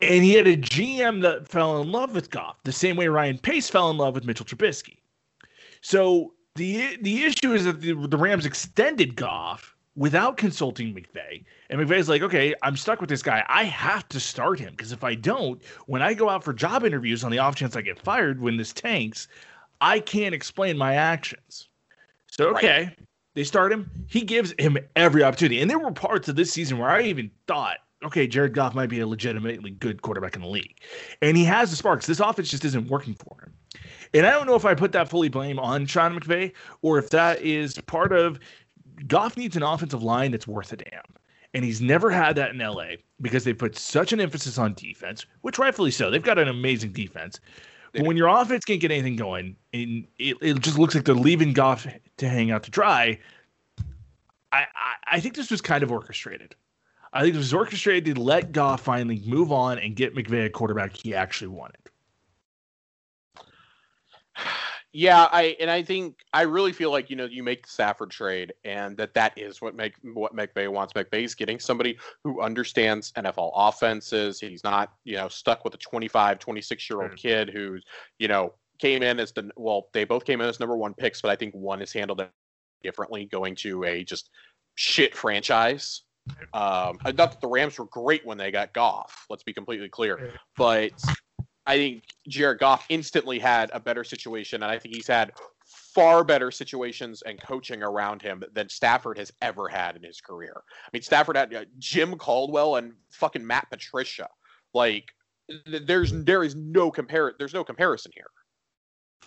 [0.00, 3.38] And he had a GM that fell in love with Goff, the same way Ryan
[3.38, 4.98] Pace fell in love with Mitchell Trubisky.
[5.86, 11.44] So the the issue is that the, the Rams extended Goff without consulting McVay.
[11.70, 13.44] And McVay's like, okay, I'm stuck with this guy.
[13.48, 16.84] I have to start him because if I don't, when I go out for job
[16.84, 19.28] interviews on the off chance I get fired when this tanks,
[19.80, 21.68] I can't explain my actions.
[22.32, 22.64] So Right.
[22.64, 22.96] okay,
[23.34, 23.88] they start him.
[24.08, 25.60] He gives him every opportunity.
[25.60, 28.88] And there were parts of this season where I even thought, okay, Jared Goff might
[28.88, 30.80] be a legitimately good quarterback in the league.
[31.22, 32.06] And he has the sparks.
[32.06, 33.52] This offense just isn't working for him.
[34.16, 37.10] And I don't know if I put that fully blame on Sean McVay or if
[37.10, 38.38] that is part of
[39.06, 41.02] Goff needs an offensive line that's worth a damn.
[41.52, 45.26] And he's never had that in LA because they put such an emphasis on defense,
[45.42, 46.10] which rightfully so.
[46.10, 47.40] They've got an amazing defense.
[47.92, 51.14] But when your offense can't get anything going and it, it just looks like they're
[51.14, 53.18] leaving Goff to hang out to dry,
[54.52, 56.54] I, I, I think this was kind of orchestrated.
[57.12, 60.50] I think it was orchestrated to let Goff finally move on and get McVay a
[60.50, 61.85] quarterback he actually wanted.
[64.92, 68.10] Yeah, I and I think I really feel like you know you make the Stafford
[68.10, 70.94] trade, and that that is what make what McVay wants.
[70.94, 74.40] McVay's getting somebody who understands NFL offenses.
[74.40, 77.16] He's not you know stuck with a 25, 26 year old Mm.
[77.16, 77.84] kid who's
[78.18, 81.20] you know came in as the well they both came in as number one picks,
[81.20, 82.26] but I think one is handled
[82.82, 84.30] differently going to a just
[84.76, 86.02] shit franchise.
[86.54, 89.26] Um, I thought that the Rams were great when they got Goff.
[89.28, 90.92] Let's be completely clear, but
[91.66, 95.32] I think Jared Goff instantly had a better situation, and I think he's had
[95.66, 100.62] far better situations and coaching around him than Stafford has ever had in his career.
[100.84, 104.28] I mean, Stafford had uh, Jim Caldwell and fucking Matt Patricia.
[104.74, 105.06] Like,
[105.66, 108.30] th- there's there is no compare there's no comparison here.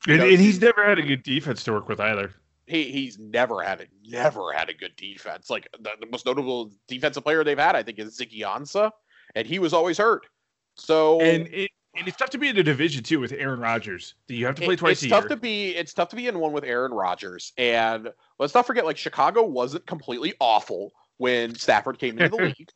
[0.07, 2.31] And, No, and he's he's- never had a good defense to work with either.
[2.67, 5.49] He he's never had a never had a good defense.
[5.49, 8.91] Like the, the most notable defensive player they've had, I think, is Ziggy Ansah,
[9.35, 10.27] and he was always hurt.
[10.75, 14.15] So And it, and it's tough to be in a division too with Aaron Rodgers.
[14.27, 15.29] You have to play It- twice it's a tough year.
[15.29, 17.53] to be it's tough to be in one with Aaron Rodgers.
[17.57, 18.09] And
[18.39, 22.69] let's not forget, like Chicago wasn't completely awful when Stafford came into the league.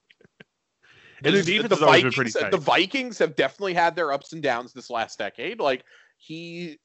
[1.23, 4.89] And The- the been Vikings, the Vikings have definitely had their ups and downs this
[4.89, 5.59] last decade.
[5.59, 5.83] Like
[6.17, 6.79] he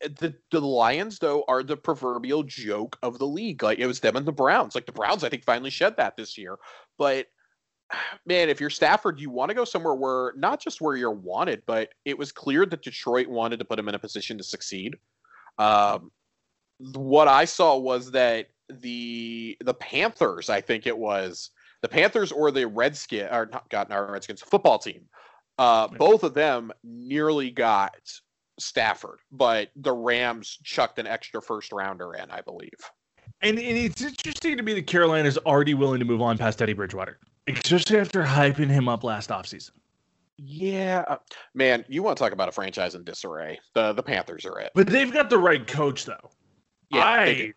[0.00, 3.62] the the Lions though are the proverbial joke of the league.
[3.62, 4.74] Like it was them and the Browns.
[4.74, 6.56] Like the Browns, I think finally shed that this year.
[6.98, 7.26] But
[8.26, 11.62] man, if you're Stafford, you want to go somewhere where not just where you're wanted,
[11.66, 14.96] but it was clear that Detroit wanted to put him in a position to succeed.
[15.58, 16.10] Um,
[16.78, 21.50] what I saw was that the the Panthers, I think it was
[21.82, 25.02] the Panthers or the Redskins, or not got not Redskins football team.
[25.58, 25.98] Uh, Yeah.
[25.98, 27.94] both of them nearly got
[28.58, 32.70] Stafford, but the Rams chucked an extra first rounder in, I believe.
[33.42, 36.58] And, and it's interesting to me that Carolina is already willing to move on past
[36.58, 39.70] Teddy Bridgewater, especially after hyping him up last offseason.
[40.38, 41.18] Yeah, uh,
[41.54, 43.60] man, you want to talk about a franchise in disarray?
[43.74, 44.72] The the Panthers are it.
[44.74, 46.30] But they've got the right coach, though.
[46.90, 47.52] Yeah, I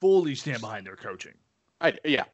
[0.00, 1.34] fully stand behind their coaching.
[1.80, 2.24] I, yeah,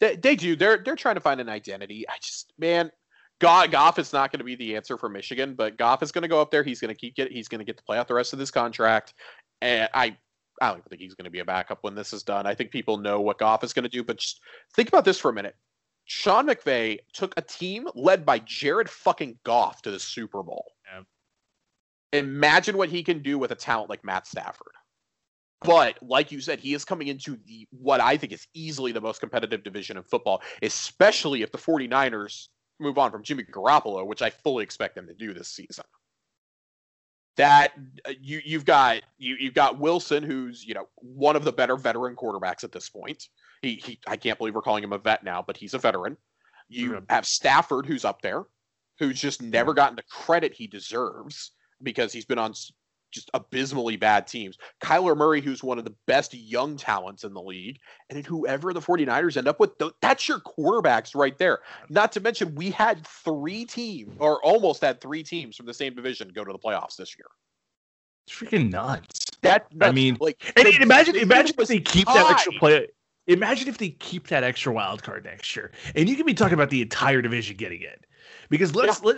[0.00, 0.56] they, they do.
[0.56, 2.08] They're they're trying to find an identity.
[2.08, 2.90] I just man,
[3.38, 6.22] Goff, Goff is not going to be the answer for Michigan, but Goff is going
[6.22, 6.62] to go up there.
[6.62, 7.30] He's going to keep get.
[7.30, 9.14] He's going to get to play out the rest of this contract,
[9.60, 10.16] and I.
[10.62, 12.46] I don't think he's going to be a backup when this is done.
[12.46, 14.40] I think people know what Goff is going to do, but just
[14.74, 15.54] think about this for a minute.
[16.06, 20.64] Sean McVay took a team led by Jared fucking Goff to the Super Bowl.
[20.92, 21.02] Yeah.
[22.18, 24.72] Imagine what he can do with a talent like Matt Stafford.
[25.62, 29.00] But like you said, he is coming into the what I think is easily the
[29.00, 34.22] most competitive division in football, especially if the 49ers move on from Jimmy Garoppolo, which
[34.22, 35.84] I fully expect them to do this season.
[37.36, 37.72] That
[38.06, 41.76] uh, you you've got you you've got Wilson, who's you know one of the better
[41.76, 43.28] veteran quarterbacks at this point.
[43.66, 46.16] He he I can't believe we're calling him a vet now, but he's a veteran.
[46.68, 48.44] You have Stafford, who's up there,
[48.98, 51.52] who's just never gotten the credit he deserves
[51.82, 52.54] because he's been on
[53.12, 54.58] just abysmally bad teams.
[54.82, 58.72] Kyler Murray, who's one of the best young talents in the league, and then whoever
[58.72, 59.70] the 49ers end up with,
[60.02, 61.60] that's your quarterbacks right there.
[61.88, 65.94] Not to mention, we had three teams, or almost had three teams from the same
[65.94, 67.26] division go to the playoffs this year.
[68.26, 69.24] It's freaking nuts.
[69.42, 72.88] That, I mean, like, And imagine, imagine if they keep that extra tied.
[73.26, 76.54] Imagine if they keep that extra wild card next year, and you can be talking
[76.54, 78.06] about the entire division getting it.
[78.48, 79.16] Because let's let,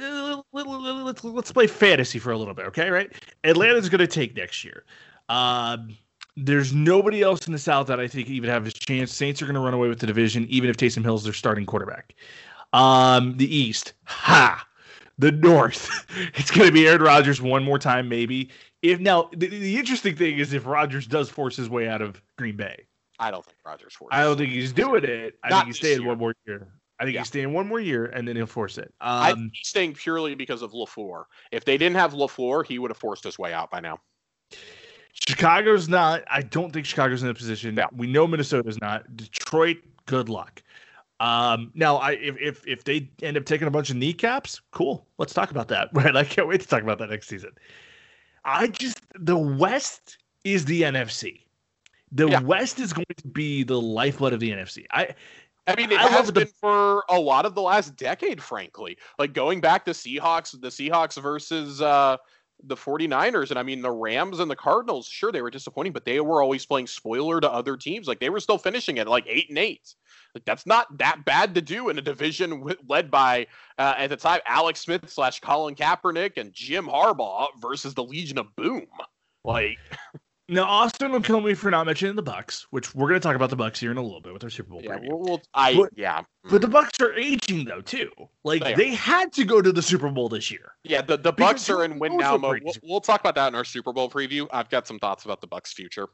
[0.53, 2.91] let, let, let's let's play fantasy for a little bit, okay?
[2.91, 3.13] Right?
[3.45, 4.85] Atlanta's going to take next year.
[5.29, 5.97] Um,
[6.37, 9.13] there's nobody else in the South that I think even have a chance.
[9.13, 11.67] Saints are going to run away with the division, even if Taysom Hill's their starting
[11.67, 12.15] quarterback.
[12.73, 14.65] Um, the East, ha.
[15.19, 18.51] The North, it's going to be Aaron Rodgers one more time, maybe.
[18.83, 22.23] If now the, the interesting thing is if Rodgers does force his way out of
[22.37, 22.85] Green Bay.
[23.19, 24.17] I don't think Rodgers forces.
[24.19, 25.35] I don't think he's doing it.
[25.43, 26.09] I Not think he's staying year.
[26.09, 26.69] one more year.
[27.01, 27.21] I think Yeah.
[27.21, 28.93] he's staying one more year, and then he'll force it.
[29.01, 31.25] I Um, think he's staying purely because of LaFleur.
[31.53, 34.01] If they didn't have LaFleur, he would have forced his way out by now.
[35.13, 36.23] Chicago's not.
[36.31, 37.77] I don't think Chicago's in a position.
[37.77, 37.87] Yeah.
[37.95, 39.17] We know Minnesota's not.
[39.17, 40.63] Detroit, good luck.
[41.21, 45.07] Um, now, I if, if if they end up taking a bunch of kneecaps, cool.
[45.19, 45.89] Let's talk about that.
[45.93, 47.51] Right, I can't wait to talk about that next season.
[48.45, 51.41] I just the West is the NFC.
[52.13, 52.41] The Yeah.
[52.41, 54.87] West is going to be the lifeblood of the NFC.
[54.91, 55.15] I
[55.67, 58.97] I mean, it I has the- been for a lot of the last decade, frankly.
[59.19, 62.17] Like going back to Seahawks, the Seahawks versus uh,
[62.65, 63.51] the 49ers.
[63.51, 66.43] And I mean, the Rams and the Cardinals, sure, they were disappointing, but they were
[66.43, 68.09] always playing spoiler to other teams.
[68.09, 69.95] Like they were still finishing at like eight and eight.
[70.35, 73.47] Like that's not that bad to do in a division led by,
[73.79, 78.39] uh, at the time, Alex Smith slash Colin Kaepernick and Jim Harbaugh versus the Legion
[78.39, 78.87] of Boom.
[79.45, 79.79] Like,
[80.49, 83.37] now Austin will kill me for not mentioning the Bucs, which we're going to talk
[83.37, 85.09] about the Bucs here in a little bit with our Super Bowl yeah, preview.
[85.11, 86.23] we'll, we'll I, But- yeah.
[86.51, 88.11] But the Bucs are aging though too.
[88.45, 90.73] Like They they, had to go to the Super Bowl this year.
[90.83, 92.63] Yeah, the, the Bucs are in win now mode.
[92.65, 94.49] We'll, we'll talk about that in our Super Bowl preview.
[94.51, 96.09] I've got some thoughts about the Bucs' future.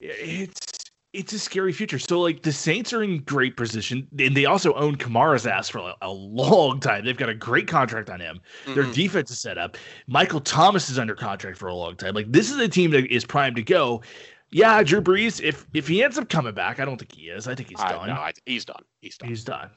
[0.00, 0.73] It's
[1.14, 1.98] it's a scary future.
[1.98, 5.78] So like the Saints are in great position, and they also own Kamara's ass for
[5.78, 7.04] a, a long time.
[7.04, 8.40] They've got a great contract on him.
[8.66, 8.94] Their Mhm.
[8.94, 9.76] defense is set up.
[10.06, 12.14] Michael Thomas is under contract for a long time.
[12.14, 14.02] Like this is a team that is primed to go.
[14.50, 15.40] Yeah, Drew Brees.
[15.42, 17.48] If if he ends up coming back, I don't think he is.
[17.48, 18.08] I think he's I- done.
[18.08, 18.82] no, I- he's done.
[19.00, 19.28] He's done.
[19.28, 19.70] He's done.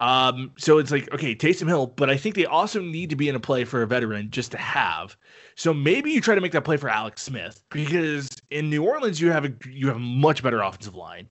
[0.00, 3.28] Um, so it's like, okay, Taysom Hill, but I think they also need to be
[3.28, 5.16] in a play for a veteran just to have.
[5.56, 9.20] So maybe you try to make that play for Alex Smith because in New Orleans
[9.20, 11.28] you have a you have a much better offensive line,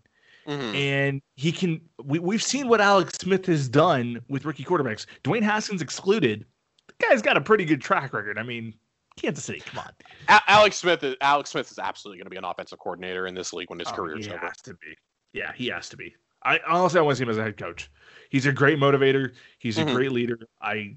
[0.47, 0.75] Mhm.
[0.75, 1.81] and he can.
[2.03, 5.07] We we've seen what Alex Smith has done with rookie quarterbacks.
[5.23, 6.45] Dwayne Haskins excluded.
[6.87, 8.37] The guy's got a pretty good track record.
[8.37, 8.75] I mean,
[9.17, 9.91] Kansas City, come on.
[10.27, 11.03] A- Alex Smith.
[11.03, 13.79] Is, Alex Smith is absolutely going to be an offensive coordinator in this league when
[13.79, 14.37] his Oh, career is over.
[14.37, 14.95] he has to be.
[15.33, 16.15] Yeah, he has to be.
[16.43, 17.89] I honestly I want to see him as a head coach.
[18.29, 19.33] He's a great motivator.
[19.57, 19.93] He's a Mhm.
[19.93, 20.39] great leader.
[20.61, 20.95] I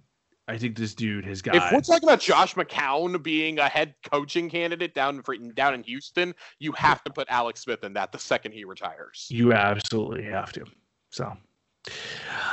[0.49, 1.55] I think this dude has got.
[1.55, 5.23] If we're talking about Josh McCown being a head coaching candidate down
[5.55, 9.29] down in Houston, you have to put Alex Smith in that the second he retires.
[9.31, 10.65] you absolutely have to.
[11.11, 11.37] So,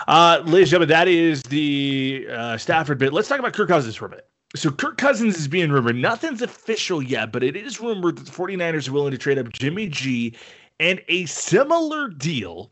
[0.08, 3.12] uh, ladies and gentlemen, that is the uh, Stafford bit.
[3.12, 4.28] Let's talk about Kirk Cousins for a bit.
[4.56, 5.96] So, Kirk Cousins is being rumored.
[5.96, 9.52] Nothing's official yet, but it is rumored that the 49ers are willing to trade up
[9.52, 10.36] Jimmy G
[10.80, 12.72] and a similar deal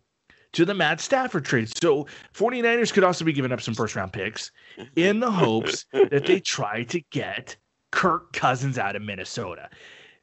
[0.54, 1.70] to the Matt Stafford trade.
[1.78, 4.52] So, 49ers could also be giving up some first round picks
[4.95, 7.56] in the hopes that they try to get
[7.91, 9.70] Kirk Cousins out of Minnesota.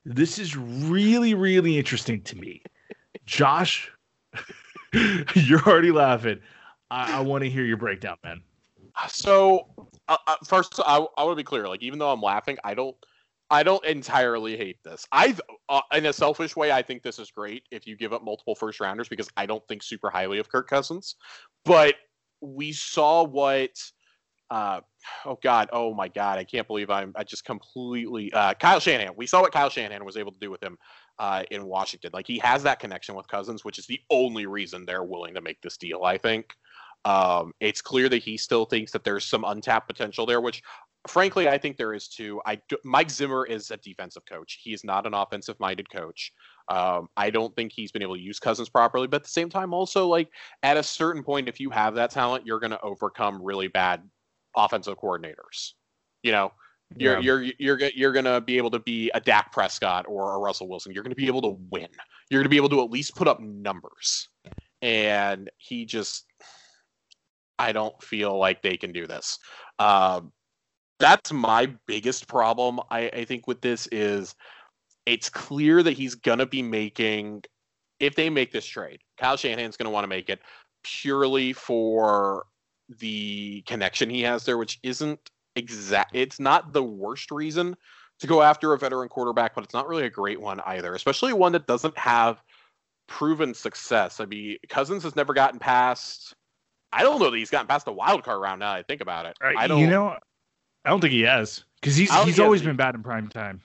[0.04, 2.62] This is really, really interesting to me.
[3.26, 3.90] Josh,
[5.34, 6.40] you're already laughing.
[6.90, 8.42] I, I want to hear your breakdown, man.
[9.08, 9.66] So,
[10.08, 11.68] uh, uh, first, I, I want to be clear.
[11.68, 12.96] Like, even though I'm laughing, I don't,
[13.50, 15.06] I don't entirely hate this.
[15.12, 15.36] I,
[15.68, 18.54] uh, in a selfish way, I think this is great if you give up multiple
[18.54, 21.16] first rounders because I don't think super highly of Kirk Cousins.
[21.64, 21.94] But
[22.40, 23.70] we saw what,
[24.50, 24.80] uh,
[25.26, 29.14] oh God, oh my God, I can't believe I'm, I just completely, uh, Kyle Shanahan.
[29.16, 30.76] We saw what Kyle Shanahan was able to do with him
[31.18, 32.10] uh, in Washington.
[32.12, 35.40] Like, he has that connection with Cousins, which is the only reason they're willing to
[35.42, 36.02] make this deal.
[36.04, 36.54] I think.
[37.06, 40.62] Um, it's clear that he still thinks that there's some untapped potential there, which
[41.06, 42.40] frankly I think there is too.
[42.46, 44.60] I do, Mike Zimmer is a defensive coach.
[44.62, 46.32] He is not an offensive-minded coach.
[46.68, 49.50] Um, I don't think he's been able to use Cousins properly, but at the same
[49.50, 50.28] time, also like
[50.62, 54.02] at a certain point, if you have that talent, you're going to overcome really bad
[54.56, 55.72] offensive coordinators.
[56.22, 56.52] You know,
[56.96, 60.38] you're you're you're go- you're gonna be able to be a Dak Prescott or a
[60.38, 60.92] Russell Wilson.
[60.92, 61.88] You're gonna be able to win.
[62.30, 64.28] You're gonna be able to at least put up numbers.
[64.80, 66.24] And he just,
[67.58, 69.38] I don't feel like they can do this.
[69.78, 70.32] Um,
[70.98, 72.80] that's my biggest problem.
[72.90, 74.34] I, I think with this is,
[75.06, 77.44] it's clear that he's gonna be making,
[78.00, 80.40] if they make this trade, Kyle Shanahan's gonna want to make it
[80.82, 82.46] purely for
[82.98, 86.14] the connection he has there, which isn't exact.
[86.14, 87.76] It's not the worst reason
[88.20, 91.32] to go after a veteran quarterback, but it's not really a great one either, especially
[91.32, 92.42] one that doesn't have
[93.06, 94.20] proven success.
[94.20, 96.34] I mean, Cousins has never gotten past.
[96.92, 98.60] I don't know that he's gotten past the wild card round.
[98.60, 99.80] Now that I think about it, I don't.
[99.80, 100.16] You know,
[100.84, 103.60] I don't think he has because he's he's always been bad in prime time.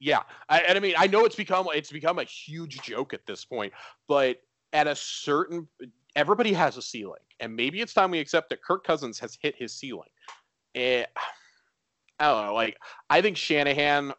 [0.00, 3.26] Yeah, I, and I mean, I know it's become it's become a huge joke at
[3.26, 3.72] this point,
[4.06, 4.38] but
[4.72, 5.66] at a certain
[6.14, 9.56] everybody has a ceiling, and maybe it's time we accept that Kirk Cousins has hit
[9.56, 10.08] his ceiling.
[10.74, 11.04] Eh,
[12.20, 12.54] I don't know.
[12.54, 12.76] Like
[13.10, 14.12] I think Shanahan.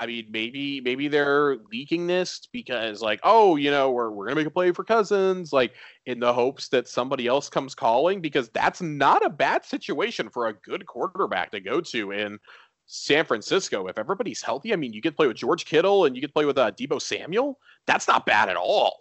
[0.00, 4.36] I mean, maybe maybe they're leaking this because like, oh, you know, we're we're gonna
[4.36, 5.74] make a play for Cousins, like
[6.06, 10.46] in the hopes that somebody else comes calling because that's not a bad situation for
[10.46, 12.38] a good quarterback to go to in
[12.86, 13.86] San Francisco.
[13.88, 16.44] If everybody's healthy, I mean, you to play with George Kittle and you to play
[16.44, 17.58] with uh, Deebo Samuel.
[17.86, 18.98] That's not bad at all.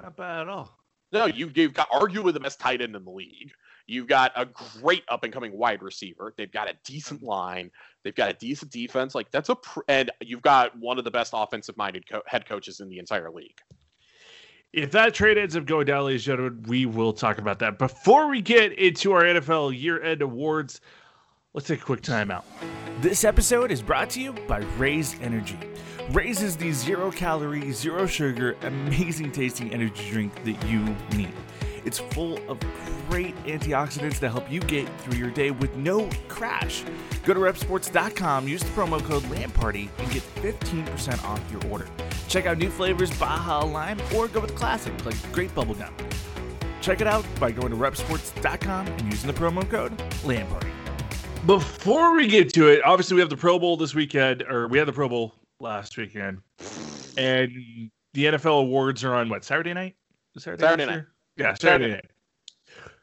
[0.00, 0.78] Not bad at all.
[1.12, 3.52] No, you, you've got arguably the best tight end in the league.
[3.86, 6.32] You've got a great up and coming wide receiver.
[6.36, 7.28] They've got a decent Mm-hmm.
[7.28, 7.70] line.
[8.04, 9.14] They've got a decent defense.
[9.14, 12.46] Like that's a pr- and you've got one of the best offensive minded co- head
[12.48, 13.58] coaches in the entire league.
[14.72, 17.78] If that trade ends up going down, ladies and gentlemen, we will talk about that.
[17.78, 20.80] Before we get into our NFL year end awards,
[21.52, 22.44] let's take a quick timeout.
[23.00, 25.58] This episode is brought to you by Raise Energy.
[26.10, 30.80] Raise is the zero calorie, zero sugar, amazing tasting energy drink that you
[31.16, 31.32] need.
[31.84, 32.58] It's full of
[33.08, 36.84] great antioxidants that help you get through your day with no crash.
[37.24, 41.86] Go to repsports.com, use the promo code LAMPARTY, and get 15% off your order.
[42.28, 45.92] Check out new flavors, Baja Lime, or go with classic like Grape Bubblegum.
[46.80, 50.70] Check it out by going to repsports.com and using the promo code LAMPARTY.
[51.46, 54.78] Before we get to it, obviously we have the Pro Bowl this weekend, or we
[54.78, 56.38] had the Pro Bowl last weekend,
[57.16, 59.96] and the NFL awards are on what Saturday night?
[60.36, 61.04] Is Saturday, Saturday night.
[61.36, 62.10] Yeah, Saturday, night.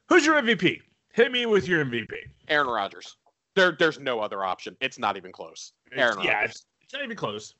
[0.07, 0.81] Who's your MVP?
[1.13, 2.13] Hit me with your MVP.
[2.47, 3.17] Aaron Rodgers.
[3.55, 4.77] There, there's no other option.
[4.81, 5.73] It's not even close.
[5.91, 6.51] Aaron yeah, Rodgers.
[6.51, 7.55] it's, it's not even close.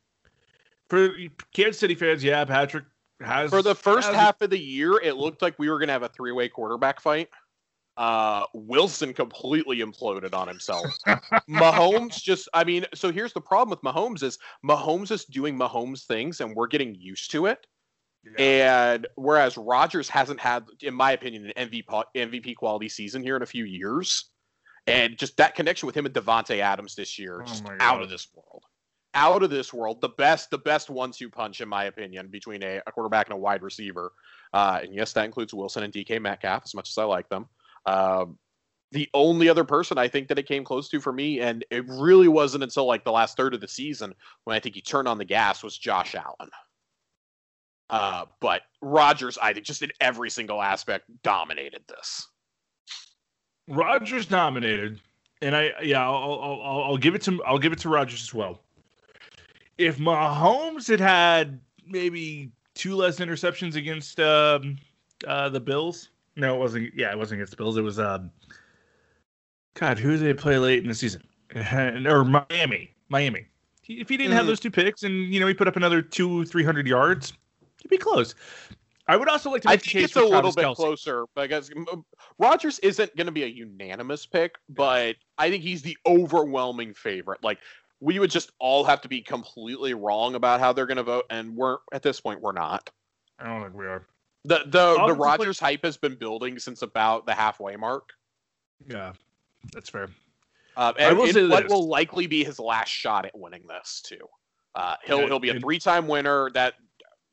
[0.90, 1.12] For
[1.54, 2.86] Kansas City fans, yeah, Patrick
[3.22, 5.88] has For the first has- half of the year, it looked like we were going
[5.88, 7.30] to have a three way quarterback fight.
[7.98, 10.86] Uh, Wilson completely imploded on himself.
[11.50, 16.06] Mahomes just, I mean, so here's the problem with Mahomes is Mahomes is doing Mahomes
[16.06, 17.68] things and we're getting used to it.
[18.38, 23.42] And whereas Rodgers hasn't had, in my opinion, an MVP MVP quality season here in
[23.42, 24.26] a few years,
[24.88, 28.10] and just that connection with him and Davante Adams this year, Oh just out of
[28.10, 28.64] this world,
[29.14, 30.02] out of this world.
[30.02, 33.40] The best, the best one-two punch, in my opinion, between a, a quarterback and a
[33.40, 34.12] wide receiver.
[34.54, 37.48] Uh, and yes, that includes Wilson and DK Metcalf, as much as I like them.
[37.86, 38.38] Um,
[38.92, 41.86] the only other person I think that it came close to for me, and it
[41.88, 44.14] really wasn't until like the last third of the season
[44.44, 46.50] when I think he turned on the gas, was Josh Allen.
[47.90, 52.28] Uh, but Rodgers, I think, just in every single aspect, dominated this.
[53.68, 55.00] Rodgers nominated,
[55.42, 58.22] and I yeah, I'll, I'll, I'll, I'll give it to I'll give it to Rodgers
[58.22, 58.62] as well.
[59.78, 64.78] If Mahomes had had maybe two less interceptions against um,
[65.28, 66.92] uh, the Bills, no, it wasn't.
[66.96, 67.78] Yeah, it wasn't against the Bills.
[67.78, 68.32] It was um,
[69.76, 71.24] God, who did they play late in the season?
[71.56, 73.46] or Miami, Miami.
[73.88, 74.50] If he didn't have Mhm.
[74.50, 77.34] those two picks, and you know he put up another two, three hundred yards,
[77.90, 78.36] he'd be close.
[79.08, 80.56] I would also like to I make the think case it's for a little Travis
[80.56, 80.76] bit Kelce.
[80.76, 81.72] closer because
[82.38, 87.44] Rodgers isn't going to be a unanimous pick, but I think he's the overwhelming favorite.
[87.44, 87.58] Like
[88.02, 91.26] we would just all have to be completely wrong about how they're going to vote,
[91.32, 92.90] and we're at this point we're not.
[93.40, 94.06] I don't think we are.
[94.46, 98.10] The the the Offensive play- hype has been building since about the halfway mark.
[98.88, 99.14] Yeah,
[99.74, 100.10] that's fair.
[100.78, 101.72] Uh, I and will say what this.
[101.72, 104.30] will likely be his last shot at winning this too.
[104.76, 106.52] Uh, he'll Yeah, he'll be a three time winner.
[106.54, 106.76] That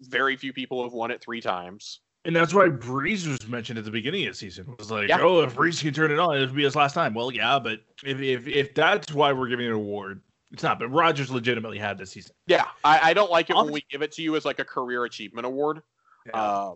[0.00, 2.00] very few people have won it three times.
[2.24, 4.66] And that's why Brees was mentioned at the beginning of the season.
[4.68, 5.18] It was like, Yeah.
[5.20, 7.14] oh, if Brees can turn it on, it'll be his last time.
[7.14, 10.78] Well, yeah, but if if, if that's why we're giving an award, it's not.
[10.80, 12.34] But Rodgers legitimately had this season.
[12.48, 14.64] Yeah, I, I don't like it when we give it to you as like a
[14.64, 15.82] career achievement award.
[16.26, 16.42] Yeah.
[16.42, 16.74] Um,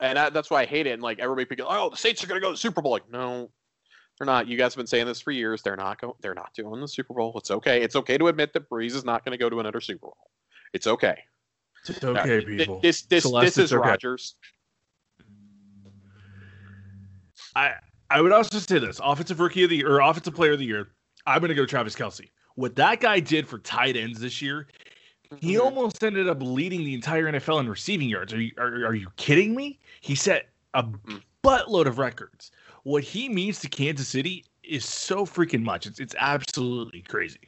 [0.00, 0.90] and that, that's why I hate it.
[0.90, 2.92] And like everybody, thinking, oh, the Saints are going to go to the Super Bowl.
[2.92, 3.50] Like, no,
[4.18, 4.48] they're not.
[4.48, 5.62] You guys have been saying this for years.
[5.62, 6.12] They're not going.
[6.20, 7.32] They're not doing the Super Bowl.
[7.36, 7.82] It's okay.
[7.82, 10.16] It's okay to admit that Brees is not going to go to another Super Bowl.
[10.74, 11.18] It's okay.
[11.88, 12.80] It's okay, th- people.
[12.80, 13.88] This this Celeste, this is okay.
[13.88, 14.34] Rodgers.
[17.56, 17.72] I
[18.10, 20.66] I would also say this: offensive rookie of the year or offensive player of the
[20.66, 20.88] year.
[21.26, 22.28] I'm going to go Travis Kelce.
[22.54, 24.66] What that guy did for tight ends this year,
[25.40, 25.60] he Mhm.
[25.60, 28.32] almost ended up leading the entire NFL in receiving yards.
[28.32, 29.78] Are you are, are you kidding me?
[30.00, 31.22] He set a Mhm.
[31.44, 32.50] buttload of records.
[32.82, 35.86] What he means to Kansas City is so freaking much.
[35.86, 37.40] It's it's absolutely crazy.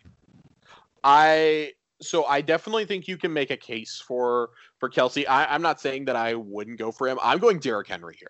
[1.05, 1.73] I
[2.03, 5.25] so I definitely think you can make a case for for Kelce.
[5.29, 7.19] I, I'm not saying that I wouldn't go for him.
[7.23, 8.29] I'm going Derrick Henry here.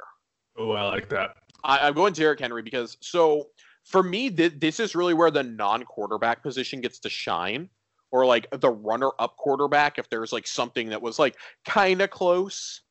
[0.56, 1.36] Oh, I like that.
[1.64, 3.48] I, I'm going Derrick Henry because so
[3.84, 7.68] for me, th- this is really where the non-quarterback position gets to shine,
[8.10, 9.98] or like the runner-up quarterback.
[9.98, 12.82] If there's like something that was like kind of close,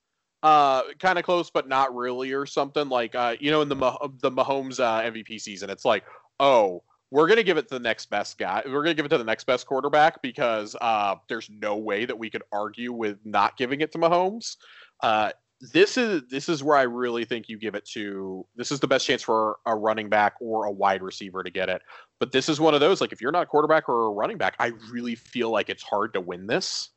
[0.43, 3.75] uh, kind of close but not really, or something like uh, you know, in the
[3.75, 6.03] Mah- the Mahomes uh, MVP season, it's like,
[6.39, 8.63] oh, we're gonna give it to the next best guy.
[8.65, 12.17] We're gonna give it to the next best quarterback because uh, there's no way that
[12.17, 14.55] we could argue with not giving it to Mahomes.
[15.01, 15.31] Uh,
[15.73, 18.45] this is this is where I really think you give it to.
[18.55, 21.69] This is the best chance for a running back or a wide receiver to get
[21.69, 21.81] it.
[22.19, 24.37] But this is one of those like if you're not a quarterback or a running
[24.37, 26.89] back, I really feel like it's hard to win this.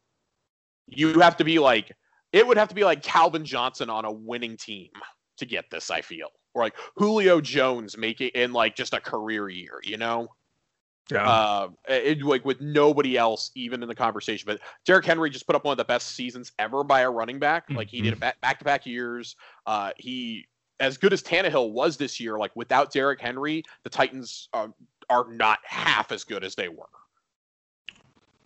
[0.87, 1.93] You have to be like
[2.33, 4.91] it would have to be like Calvin Johnson on a winning team
[5.39, 5.91] to get this.
[5.91, 10.29] I feel or like Julio Jones making in like just a career year, you know?
[11.11, 11.29] Yeah.
[11.29, 14.47] Uh, it, like with nobody else even in the conversation.
[14.47, 17.39] But Derrick Henry just put up one of the best seasons ever by a running
[17.39, 17.69] back.
[17.69, 19.37] Like he did it back to back years.
[19.67, 20.47] Uh, he
[20.81, 22.39] as good as Tannehill was this year.
[22.39, 24.69] Like without Derrick Henry, the Titans uh,
[25.11, 26.87] are not half as good as they were.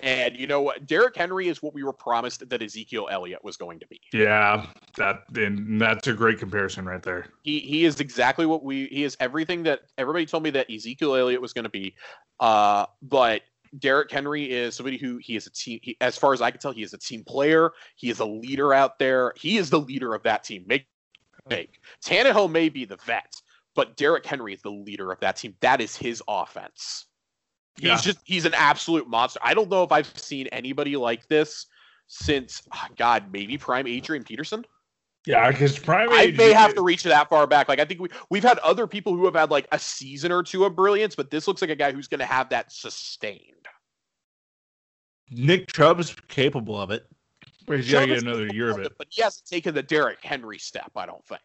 [0.00, 0.86] And you know what?
[0.86, 4.00] Derrick Henry is what we were promised that Ezekiel Elliott was going to be.
[4.12, 7.26] Yeah, that and that's a great comparison right there.
[7.42, 11.16] He he is exactly what we he is everything that everybody told me that Ezekiel
[11.16, 11.96] Elliott was going to be.
[12.38, 13.42] Uh, but
[13.78, 15.80] Derrick Henry is somebody who he is a team.
[15.82, 17.72] He, as far as I can tell, he is a team player.
[17.96, 19.32] He is a leader out there.
[19.36, 20.64] He is the leader of that team.
[20.66, 20.86] Make
[21.48, 23.34] make Tannehill may be the vet,
[23.74, 25.56] but Derrick Henry is the leader of that team.
[25.60, 27.06] That is his offense.
[27.80, 27.96] He's Yeah.
[28.00, 29.40] just he's an absolute monster.
[29.42, 31.66] I don't know if I've seen anybody like this
[32.06, 34.64] since ah, God, maybe prime Adrian Peterson.
[35.26, 36.36] Yeah, because prime I age.
[36.36, 37.68] may have to reach that far back.
[37.68, 40.42] Like I think we we've had other people who have had like a season or
[40.42, 43.42] two of brilliance, but this looks like a guy who's going to have that sustained.
[45.30, 47.06] Nick Chubb's capable of it.
[47.66, 48.86] But he's got to get another year of it.
[48.86, 48.92] it.
[48.96, 50.90] But he hasn't taken the Derrick Henry step.
[50.96, 51.42] I don't think.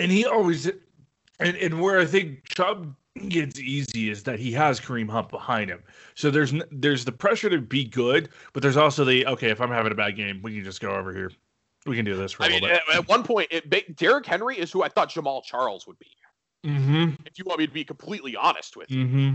[0.00, 0.66] And he always,
[1.38, 2.96] and, and where I think Chubb
[3.28, 5.82] gets easy is that he has Kareem Hunt behind him.
[6.14, 9.50] So there's there's the pressure to be good, but there's also the okay.
[9.50, 11.30] If I'm having a bad game, we can just go over here.
[11.86, 14.24] We can do this for a I mean, little at, at one point, it, Derrick
[14.24, 16.06] Henry is who I thought Jamaal Charles would be.
[16.64, 17.14] Mm-hmm.
[17.26, 19.34] If you want me to be completely honest with you, Mm-hmm.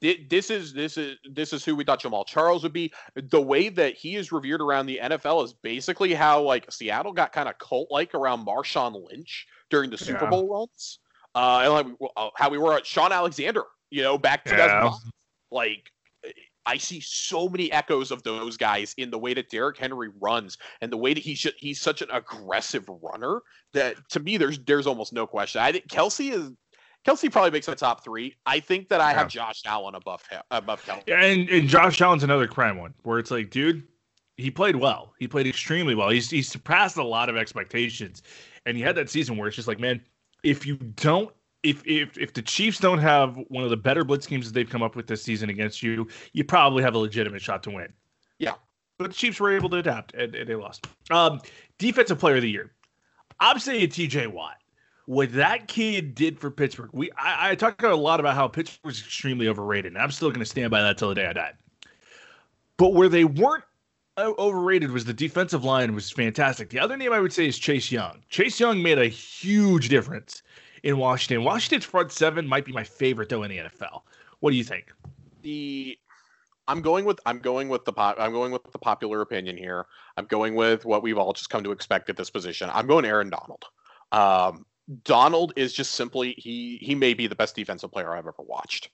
[0.00, 2.92] Thi- this is this is this is who we thought Jamaal Charles would be.
[3.14, 7.32] The way that he is revered around the NFL is basically how like Seattle got
[7.32, 10.30] kind of cult like around Marshawn Lynch during the Super Yeah.
[10.30, 10.98] Bowl runs,
[11.34, 14.92] uh, and like uh, how we were at Shaun Alexander, you know, back to Yeah.
[15.50, 15.90] like.
[16.66, 20.56] I see so many echoes of those guys in the way that Derrick Henry runs
[20.80, 23.40] and the way that he's ju- he's such an aggressive runner
[23.74, 25.60] that to me there's there's almost no question.
[25.60, 26.52] I think Kelce is
[27.06, 28.34] Kelce probably makes my top three.
[28.46, 31.02] I think that I have Josh Allen above him, above Kelce.
[31.06, 33.86] Yeah, and, and Josh Allen's another crime one where it's like, dude,
[34.38, 35.12] he played well.
[35.18, 36.08] He played extremely well.
[36.08, 38.22] He's he surpassed a lot of expectations,
[38.64, 40.00] and he had that season where it's just like, man,
[40.44, 44.26] if you don't, if if if the Chiefs don't have one of the better blitz
[44.26, 47.42] schemes that they've come up with this season against you, you probably have a legitimate
[47.42, 47.92] shot to win.
[48.38, 48.52] Yeah.
[48.98, 50.86] but the Chiefs were able to adapt and, and they lost.
[51.10, 51.40] Um,
[51.78, 52.72] defensive player of the year,
[53.40, 54.28] I'm saying T.J.
[54.28, 54.58] Watt.
[55.06, 58.86] What that kid did for Pittsburgh, we I, I talked a lot about how Pittsburgh
[58.86, 61.32] was extremely overrated, and I'm still going to stand by that till the day I
[61.32, 61.52] die.
[62.76, 63.64] But where they weren't
[64.18, 66.70] overrated was the defensive line was fantastic.
[66.70, 68.22] The other name I would say is Chase Young.
[68.28, 70.42] Chase Young made a huge difference
[70.82, 71.44] in Washington.
[71.44, 74.02] Washington's front seven might be my favorite though in the NFL.
[74.40, 74.92] What do you think?
[75.44, 75.96] the
[76.66, 79.86] I'm going with I'm going with the pop, I'm going with the popular opinion here.
[80.16, 82.68] I'm going with what we've all just come to expect at this position.
[82.72, 83.64] I'm going Aaron Donald.
[84.10, 84.66] Um,
[85.04, 88.90] Donald is just simply he he may be the best defensive player I've ever watched.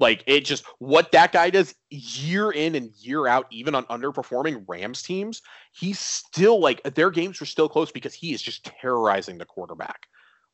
[0.00, 4.64] Like it just what that guy does year in and year out, even on underperforming
[4.66, 5.42] Rams teams,
[5.72, 10.06] he's still like their games were still close because he is just terrorizing the quarterback.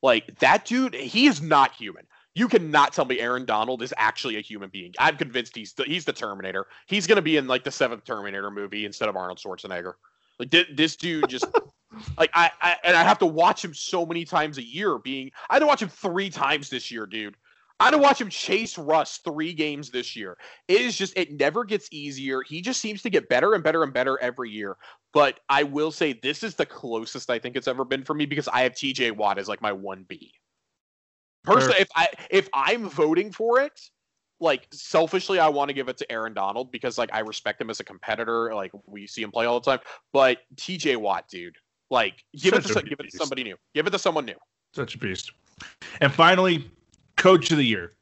[0.02, 2.06] Like that dude, he is not human.
[2.34, 4.92] You cannot tell me Aaron Donald is actually a human being.
[4.98, 6.66] I'm convinced he's the, he's the Terminator.
[6.86, 9.94] He's gonna be in like the seventh Terminator movie instead of Arnold Schwarzenegger.
[10.40, 11.46] Like thi- this dude just
[12.18, 14.98] like I, I and I have to watch him so many times a year.
[14.98, 17.36] Being I had to watch him three times this year, dude.
[17.78, 20.38] I to watch him chase Russ three games this year.
[20.66, 22.42] It is just it never gets easier.
[22.42, 24.76] He just seems to get better and better and better every year.
[25.12, 28.24] But I will say this is the closest I think it's ever been for me
[28.24, 30.32] because I have TJ Watt as like my one B.
[31.44, 33.78] Personally, if I if I'm voting for it,
[34.40, 37.68] like selfishly, I want to give it to Aaron Donald because like I respect him
[37.68, 38.54] as a competitor.
[38.54, 39.80] Like we see him play all the time.
[40.14, 41.56] But TJ Watt, dude,
[41.90, 43.56] like give it to give it to somebody new.
[43.74, 44.36] Give it to someone new.
[44.74, 45.32] Such a beast.
[46.00, 46.70] And finally,
[47.16, 47.92] coach of the year.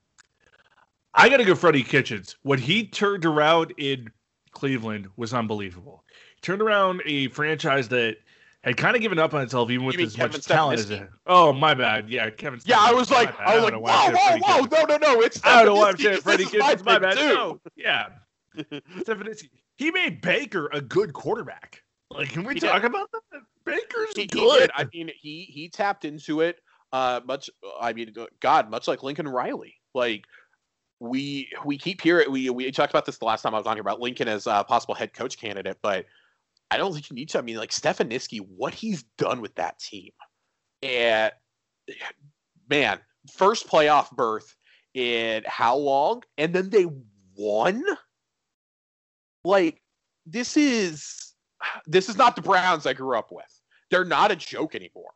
[1.14, 2.36] I got to go Freddie Kitchens.
[2.42, 4.10] What he turned around in
[4.50, 6.04] Cleveland was unbelievable.
[6.34, 8.16] He turned around a franchise that
[8.62, 11.08] had kind of given up on itself, even with as Kevin much talent as it.
[11.26, 12.08] Oh, my bad.
[12.08, 12.60] Yeah, Kevin.
[12.64, 13.46] Yeah, I was like, bad.
[13.46, 14.72] I was like, whoa, I whoa, whoa, Kitchens.
[14.72, 16.84] no, no, no, it's I don't know why I'm saying Freddie is my Kitchens.
[16.84, 17.16] My bad.
[17.16, 17.28] too.
[17.28, 18.06] No, yeah.
[18.56, 19.50] Stefanski.
[19.76, 21.82] He made Baker a good quarterback.
[22.10, 23.42] Like, can we He talk about that?
[23.64, 24.60] Baker's he, he good.
[24.60, 24.70] did.
[24.74, 26.60] I mean, he he tapped into it.
[26.94, 27.50] Uh, much.
[27.80, 29.74] I mean, God, much like Lincoln Riley.
[29.96, 30.26] Like
[31.00, 33.74] we we keep hearing we we talked about this the last time I was on
[33.74, 36.06] here about Lincoln as a possible head coach candidate, but
[36.70, 37.38] I don't think you need to.
[37.38, 40.12] I mean, like Stefanski, what he's done with that team,
[40.84, 41.32] and
[42.70, 44.54] man, first playoff berth
[44.94, 46.86] in how long, and then they
[47.36, 47.82] won.
[49.44, 49.82] Like
[50.26, 51.34] this is
[51.88, 53.50] this is not the Browns I grew up with.
[53.90, 55.10] They're not a joke anymore.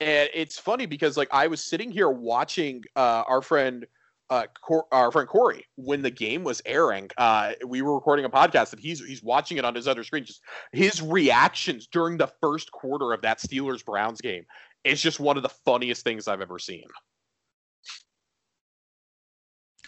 [0.00, 3.86] And it's funny because like I was sitting here watching uh, our friend
[4.30, 7.10] uh, Cor- our friend Corey when the game was airing.
[7.18, 10.24] Uh, we were recording a podcast and he's he's watching it on his other screen.
[10.24, 10.42] Just
[10.72, 14.44] his reactions during the first quarter of that Steelers Browns game
[14.84, 16.86] is just one of the funniest things I've ever seen.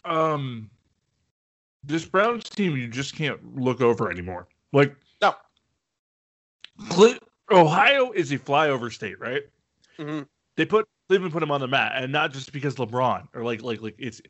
[0.05, 0.69] Um,
[1.85, 4.49] this Browns team you just can't look over anymore.
[4.73, 5.35] Like no,
[7.51, 9.43] Ohio is a flyover state, right?
[9.99, 10.23] Mm-hmm.
[10.57, 13.63] They put Cleveland put him on the mat, and not just because LeBron or like
[13.63, 14.21] like like it's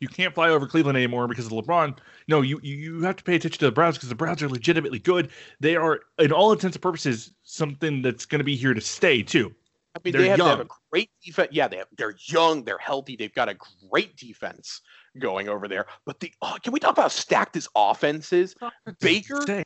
[0.00, 1.98] you can't fly over Cleveland anymore because of LeBron.
[2.28, 5.00] No, you you, have to pay attention to the Browns because the Browns are legitimately
[5.00, 5.30] good.
[5.60, 9.22] They are, in all intents and purposes, something that's going to be here to stay
[9.22, 9.52] too.
[9.96, 11.48] I mean, they're they have, they have, a great defense.
[11.50, 13.56] Yeah, they have, they're young, they're healthy, they've got a
[13.90, 14.80] great defense
[15.18, 15.86] going over there.
[16.06, 18.54] But the oh, can we talk about stacked this offense is?
[19.00, 19.64] Baker,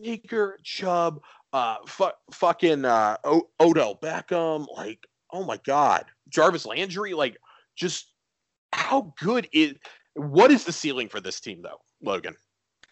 [0.00, 1.20] Baker, Chubb,
[1.52, 7.36] uh, fu- fucking uh, o- Odell Beckham, like oh my god, Jarvis Landry, like
[7.76, 8.12] just
[8.72, 9.74] how good is
[10.14, 12.34] what is the ceiling for this team though, Logan?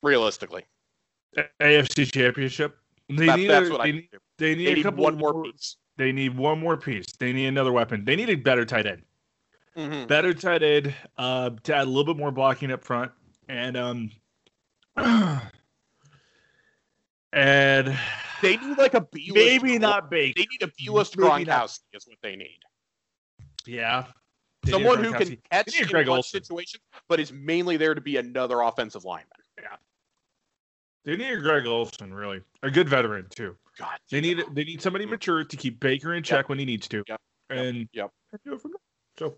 [0.02, 0.64] Realistically,
[1.60, 2.76] AFC Championship.
[3.08, 5.42] They that, need that's a, what they, I need, they need, they need one more
[5.42, 5.76] piece.
[5.96, 7.06] They need one more piece.
[7.18, 8.04] They need another weapon.
[8.04, 9.02] They need a better tight end.
[9.76, 10.06] Mm-hmm.
[10.06, 13.10] Better tight end uh, to add a little bit more blocking up front,
[13.48, 14.10] and um,
[17.32, 17.98] and
[18.42, 19.30] they need like a B.
[19.32, 20.34] Maybe not big.
[20.36, 22.58] They need a B list Gronkowski is what they need.
[23.66, 24.06] Yeah.
[24.66, 29.04] Someone who can catch in clutch situation, but is mainly there to be another offensive
[29.04, 29.28] lineman.
[29.60, 29.76] Yeah.
[31.04, 32.42] They need a Greg Olsen, really.
[32.62, 33.56] A good veteran too.
[33.78, 33.98] God.
[34.10, 36.48] They need they need somebody mature to keep Baker in check yep.
[36.48, 37.04] when he needs to.
[37.08, 37.20] Yep.
[37.50, 38.10] And yep.
[38.44, 38.80] do it from there.
[39.30, 39.34] So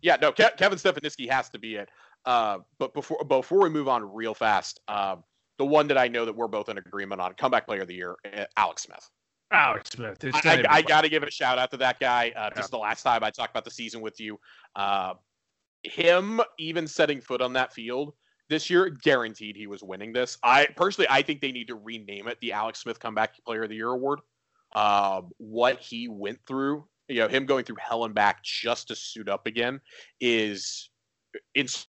[0.00, 1.88] yeah, no, Ke- Kevin Stefanski has to be it.
[2.24, 5.16] Uh, but before before we move on real fast, uh,
[5.58, 7.94] the one that I know that we're both in agreement on, comeback player of the
[7.94, 9.08] year, eh, Alex Smith.
[9.52, 10.18] Alex Smith.
[10.34, 12.32] I, I, I got to give a shout out to that guy.
[12.36, 12.50] Uh, yeah.
[12.56, 14.38] Just the last time I talked about the season with you,
[14.74, 15.14] uh,
[15.82, 18.14] him even setting foot on that field
[18.48, 20.38] this year, guaranteed he was winning this.
[20.42, 23.68] I personally, I think they need to rename it the Alex Smith Comeback Player of
[23.68, 24.20] the Year award.
[24.74, 28.96] Um, what he went through, you know, him going through hell and back just to
[28.96, 29.80] suit up again
[30.20, 30.90] is
[31.54, 31.86] it's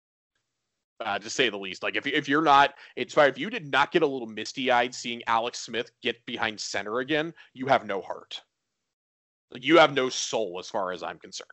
[1.03, 1.83] uh, to say the least.
[1.83, 4.93] Like if if you're not inspired, if you did not get a little misty eyed
[4.93, 8.41] seeing Alex Smith get behind center again, you have no heart.
[9.55, 11.49] You have no soul, as far as I'm concerned.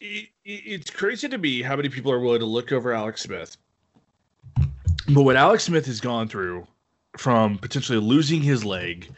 [0.00, 3.58] It, it's crazy to me how many people are willing to look over Alex Smith.
[5.08, 6.66] But what Alex Smith has gone through,
[7.18, 9.10] from potentially losing his leg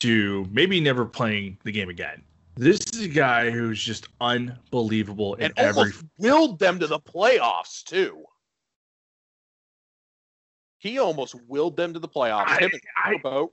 [0.00, 2.22] to maybe never playing the game again.
[2.56, 7.82] This is a guy who's just unbelievable and every almost willed them to the playoffs
[7.82, 8.24] too.
[10.84, 12.44] He almost willed them to the playoffs.
[12.46, 13.46] I, I,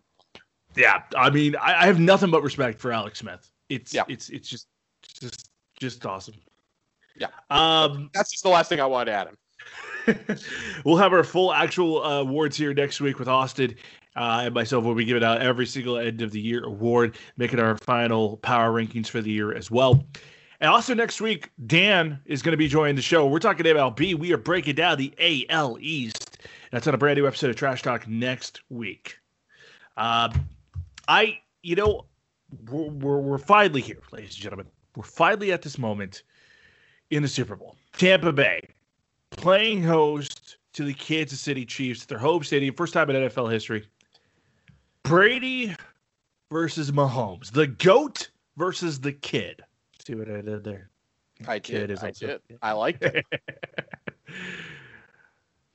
[0.76, 3.50] yeah, I mean, I, I, have nothing but respect for Alex Smith.
[3.70, 4.04] It's yeah.
[4.10, 4.68] it's it's just
[5.02, 6.34] just just awesome.
[7.18, 7.28] Yeah.
[7.50, 10.38] Um, that's just the last thing I wanted to add him.
[10.84, 13.76] we'll have our full actual uh, awards here next week with Austin
[14.18, 14.84] uh, and myself.
[14.84, 18.74] We'll be giving out every single end of the year award, making our final power
[18.74, 20.04] rankings for the year as well.
[20.62, 23.26] And also next week, Dan is going to be joining the show.
[23.26, 24.14] We're talking MLB.
[24.14, 26.38] We are breaking down the AL East.
[26.72, 29.18] That's on a brand new episode of Trash Talk next week.
[29.98, 30.30] Uh,
[31.08, 32.06] I, you know,
[32.70, 34.68] we're, we're, we're finally here, ladies and gentlemen.
[34.96, 36.22] We're finally at this moment
[37.10, 37.76] in the Super Bowl.
[37.98, 38.62] Tampa Bay
[39.32, 43.52] playing host to the Kansas City Chiefs at their home stadium, first time in NFL
[43.52, 43.88] history.
[45.02, 45.76] Brady
[46.52, 49.64] versus Mahomes, the goat versus the kid.
[50.06, 50.90] See what I did there?
[51.48, 51.98] I did.
[52.04, 52.42] I did.
[52.62, 53.26] I liked it.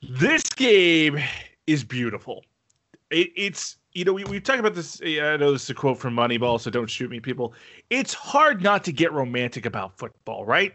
[0.01, 1.19] This game
[1.65, 2.45] is beautiful.
[3.09, 5.01] It, it's you know we we talked about this.
[5.03, 7.53] I know this is a quote from Moneyball, so don't shoot me, people.
[7.89, 10.73] It's hard not to get romantic about football, right?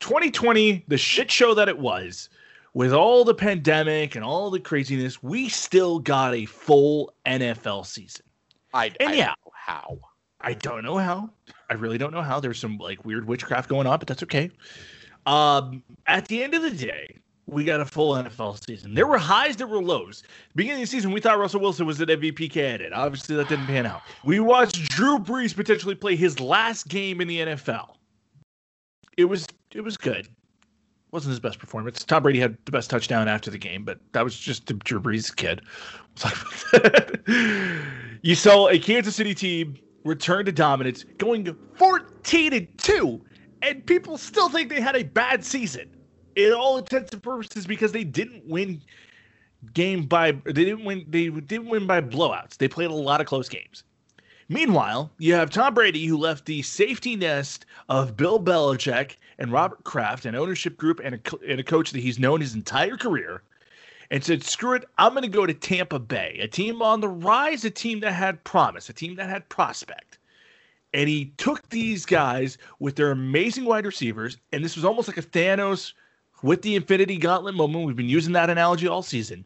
[0.00, 2.28] 2020, the shit show that it was,
[2.74, 8.24] with all the pandemic and all the craziness, we still got a full NFL season.
[8.74, 9.98] I and I yeah, how
[10.40, 11.30] I don't know how.
[11.68, 12.40] I really don't know how.
[12.40, 14.50] There's some like weird witchcraft going on, but that's okay.
[15.26, 17.16] Um, at the end of the day,
[17.46, 18.94] we got a full NFL season.
[18.94, 20.22] There were highs, there were lows.
[20.54, 22.92] Beginning of the season, we thought Russell Wilson was an MVP candidate.
[22.92, 24.02] Obviously, that didn't pan out.
[24.24, 27.96] We watched Drew Brees potentially play his last game in the NFL.
[29.16, 30.28] It was it was good.
[31.10, 32.04] wasn't his best performance.
[32.04, 35.34] Tom Brady had the best touchdown after the game, but that was just Drew Brees'
[35.34, 35.60] kid.
[38.22, 43.20] you saw a Kansas City team return to dominance, going 14 and 2,
[43.62, 45.90] and people still think they had a bad season.
[46.36, 48.80] In all intents and purposes, because they didn't win
[49.74, 52.56] game by they didn't win they didn't win by blowouts.
[52.56, 53.82] They played a lot of close games.
[54.48, 59.84] Meanwhile, you have Tom Brady, who left the safety nest of Bill Belichick and Robert
[59.84, 63.42] Kraft, an ownership group and a, and a coach that he's known his entire career,
[64.10, 67.08] and said, screw it, I'm going to go to Tampa Bay, a team on the
[67.08, 70.18] rise, a team that had promise, a team that had prospect.
[70.92, 75.18] And he took these guys with their amazing wide receivers, and this was almost like
[75.18, 75.92] a Thanos
[76.42, 77.86] with the Infinity Gauntlet moment.
[77.86, 79.44] We've been using that analogy all season.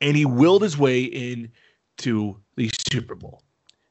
[0.00, 1.50] And he willed his way in
[1.98, 3.42] to the Super Bowl.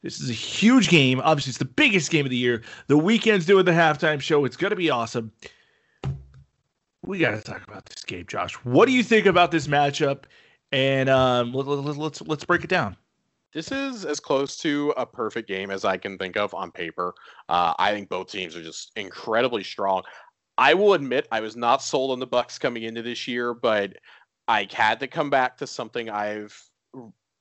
[0.04, 1.22] This is a huge game.
[1.24, 2.64] Obviously, it's the biggest game of the year.
[2.88, 4.46] The Weeknd's doing the halftime show.
[4.46, 5.32] It's going to be awesome.
[7.12, 8.54] We got to talk about this game, Josh.
[8.64, 10.24] What do you think about this matchup?
[10.72, 12.96] And um, let, us let's let's break it down.
[13.54, 17.14] This is as close to a perfect game as I can think of on paper.
[17.50, 20.04] Uh, I think both teams are just incredibly strong.
[20.58, 23.98] I will admit I was not sold on the Bucs coming into this year, but
[24.48, 26.58] I had to come back to something I've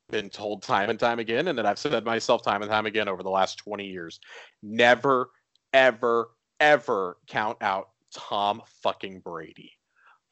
[0.09, 3.07] been told time and time again, and that I've said myself time and time again
[3.07, 4.18] over the last 20 years.
[4.64, 5.31] Never,
[5.73, 9.73] ever, ever count out Tom fucking Brady.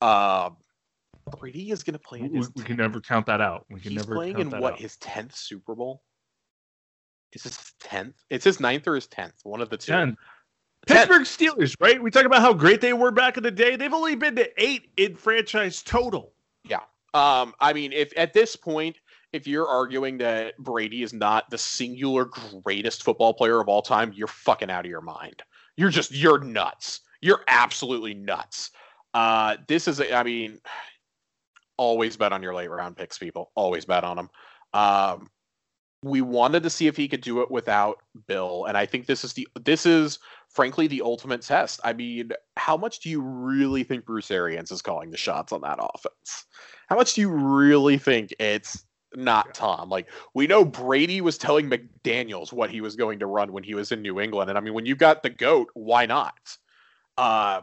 [0.00, 0.50] Uh,
[1.38, 2.48] Brady is going to play in his.
[2.54, 3.66] We, we can never count that out.
[3.70, 4.80] We can he's never playing in what out.
[4.80, 6.02] his tenth Super Bowl.
[7.32, 8.16] Is this tenth?
[8.30, 9.34] It's his ninth or his tenth.
[9.42, 9.92] One of the two.
[9.92, 10.16] Ten.
[10.86, 12.02] Pittsburgh Steelers, right?
[12.02, 13.76] We talk about how great they were back in the day.
[13.76, 16.32] They've only been to eight in franchise total.
[16.64, 16.80] Yeah.
[17.14, 18.96] Um, I mean, if at this point,
[19.32, 22.26] if you're arguing that Brady is not the singular
[22.64, 25.42] greatest football player of all time, you're fucking out of your mind.
[25.76, 27.00] You're just you're nuts.
[27.20, 28.70] You're absolutely nuts.
[29.14, 30.58] Uh, this is, a, I mean,
[31.76, 33.50] always bet on your late round picks, people.
[33.54, 34.30] Always bet on them.
[34.72, 35.30] Um,
[36.02, 37.98] we wanted to see if he could do it without
[38.28, 41.80] Bill, and I think this is the this is frankly the ultimate test.
[41.82, 45.62] I mean, how much do you really think Bruce Arians is calling the shots on
[45.62, 46.44] that offense?
[46.88, 49.88] How much do you really think it's not Tom.
[49.88, 53.74] Like we know Brady was telling McDaniels what he was going to run when he
[53.74, 54.50] was in New England.
[54.50, 56.56] And I mean, when you got the GOAT, why not?
[57.18, 57.62] Uh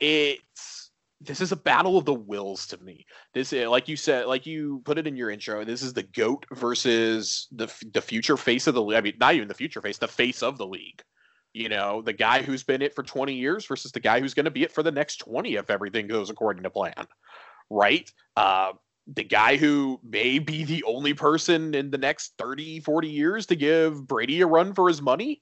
[0.00, 0.90] it's
[1.20, 3.06] this is a battle of the wills to me.
[3.32, 5.64] This is like you said, like you put it in your intro.
[5.64, 8.98] This is the goat versus the the future face of the league.
[8.98, 11.02] I mean, not even the future face, the face of the league.
[11.52, 14.44] You know, the guy who's been it for 20 years versus the guy who's going
[14.44, 17.06] to be it for the next 20 if everything goes according to plan.
[17.70, 18.10] Right?
[18.36, 18.72] Uh,
[19.06, 23.56] the guy who may be the only person in the next 30, 40 years to
[23.56, 25.40] give Brady a run for his money.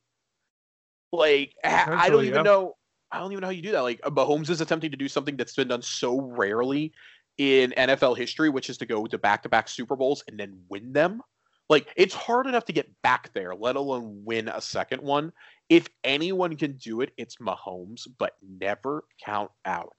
[1.12, 2.42] Like, I don't even yeah.
[2.42, 2.74] know.
[3.14, 3.82] I don't even know how you do that.
[3.82, 6.92] Like, Mahomes is attempting to do something that's been done so rarely
[7.38, 10.58] in NFL history, which is to go to back to back Super Bowls and then
[10.68, 11.22] win them.
[11.68, 15.32] Like, it's hard enough to get back there, let alone win a second one.
[15.68, 19.94] If anyone can do it, it's Mahomes, but never count out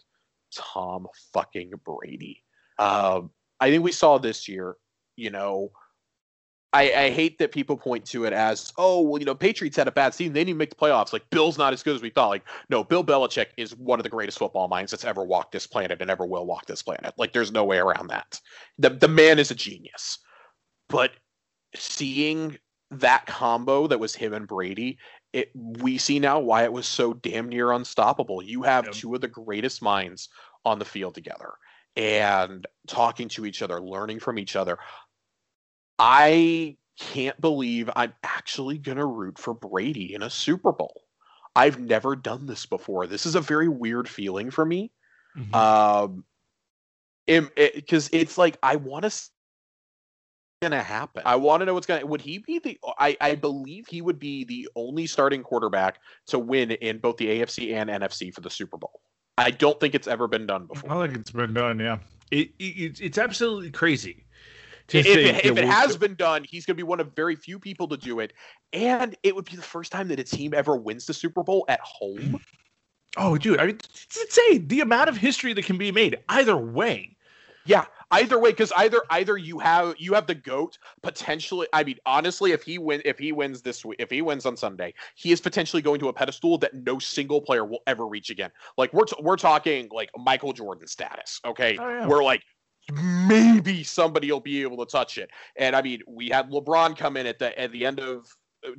[0.53, 2.43] Tom fucking Brady.
[2.77, 4.75] Um, I think we saw this year,
[5.15, 5.71] you know,
[6.75, 9.87] I, I, hate that people point to it as, oh, well, you know, Patriots had
[9.87, 10.33] a bad season.
[10.33, 11.13] They didn't even make the playoffs.
[11.13, 12.27] Like, Bill's not as good as we thought.
[12.27, 15.65] Like, no, Bill Belichick is one of the greatest football minds that's ever walked this
[15.65, 17.13] planet and ever will walk this planet.
[17.17, 18.41] Like, there's no way around that.
[18.77, 20.19] The, the man is a genius.
[20.89, 21.11] But
[21.73, 22.57] seeing
[22.91, 24.97] that combo that was him and Brady,
[25.33, 28.43] it we see now why it was so damn near unstoppable.
[28.43, 28.93] You have yep.
[28.93, 30.29] two of the greatest minds
[30.65, 31.53] on the field together
[31.95, 34.77] and talking to each other, learning from each other.
[35.99, 41.01] I can't believe I'm actually going to root for Brady in a Super Bowl.
[41.55, 43.07] I've never done this before.
[43.07, 44.91] This is a very weird feeling for me.
[45.37, 45.55] Mm-hmm.
[45.55, 46.25] Um,
[47.25, 49.11] because it, it's like I want to
[50.61, 51.23] gonna happen.
[51.25, 52.05] I want to know what's gonna.
[52.05, 52.79] Would he be the?
[52.99, 57.27] I I believe he would be the only starting quarterback to win in both the
[57.27, 59.01] AFC and NFC for the Super Bowl.
[59.37, 60.91] I don't think it's ever been done before.
[60.91, 61.79] I think it's been done.
[61.79, 61.99] Yeah,
[62.31, 64.24] it, it it's absolutely crazy.
[64.93, 67.57] If, it, if it has been done, he's going to be one of very few
[67.59, 68.33] people to do it,
[68.71, 71.65] and it would be the first time that a team ever wins the Super Bowl
[71.67, 72.39] at home.
[73.17, 73.61] Oh, dude!
[73.61, 77.15] I mean, it's insane the amount of history that can be made either way.
[77.63, 81.97] Yeah, either way because either either you have you have the goat potentially i mean
[82.05, 85.31] honestly if he win if he wins this week if he wins on sunday he
[85.31, 88.93] is potentially going to a pedestal that no single player will ever reach again like
[88.93, 92.07] we're t- we're talking like michael jordan status okay oh, yeah.
[92.07, 92.43] we're like
[92.93, 97.17] maybe somebody will be able to touch it and i mean we had lebron come
[97.17, 98.27] in at the at the end of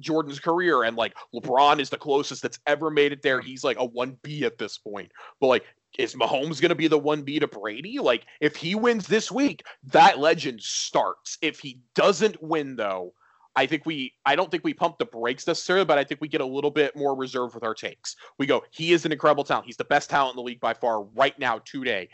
[0.00, 3.40] Jordan's career and like LeBron is the closest that's ever made it there.
[3.40, 5.12] He's like a 1B at this point.
[5.40, 5.64] But like
[5.98, 7.98] is Mahomes going to be the one B to Brady?
[7.98, 11.38] Like, if he wins this week, that legend starts.
[11.42, 13.12] If he doesn't win, though,
[13.54, 16.28] I think we, I don't think we pump the brakes necessarily, but I think we
[16.28, 18.16] get a little bit more reserved with our takes.
[18.38, 19.66] We go, he is an incredible talent.
[19.66, 22.10] He's the best talent in the league by far right now, today.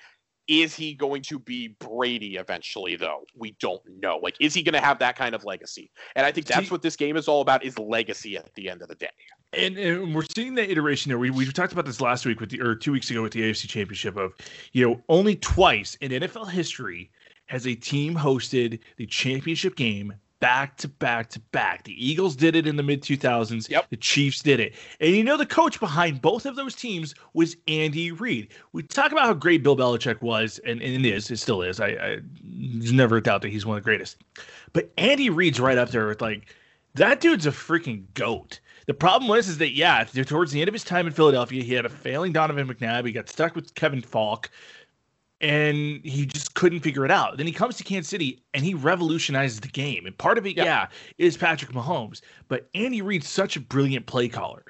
[0.49, 3.24] Is he going to be Brady eventually, though?
[3.36, 4.18] We don't know.
[4.22, 5.90] Like, is he going to have that kind of legacy?
[6.16, 8.82] And I think that's what this game is all about: is legacy at the end
[8.82, 9.09] of the day.
[9.55, 11.18] And, and we're seeing that iteration there.
[11.18, 13.43] We, we talked about this last week with the or two weeks ago with the
[13.43, 14.32] AFC Championship of,
[14.72, 17.11] you know, only twice in NFL history
[17.47, 21.84] has a team hosted the championship game back to back to back.
[21.84, 23.70] The Eagles did it in the mid 2000s.
[23.70, 23.90] Yep.
[23.90, 24.74] The Chiefs did it.
[24.99, 28.49] And you know, the coach behind both of those teams was Andy Reid.
[28.72, 31.78] We talk about how great Bill Belichick was, and, and it is, it still is.
[31.78, 34.16] I, I there's never a doubt that he's one of the greatest.
[34.72, 36.53] But Andy Reid's right up there with like,
[36.95, 38.59] that dude's a freaking goat.
[38.86, 41.72] The problem was is that yeah, towards the end of his time in Philadelphia, he
[41.72, 43.07] had a failing Donovan McNabb.
[43.07, 44.51] He got stuck with Kevin Falk,
[45.43, 47.36] and he just couldn't figure it out.
[47.36, 50.07] Then he comes to Kansas City and he revolutionizes the game.
[50.07, 50.64] And part of it, Yeah.
[50.64, 50.86] yeah,
[51.18, 52.22] is Patrick Mahomes.
[52.49, 54.64] But Andy Reid's such a brilliant play caller.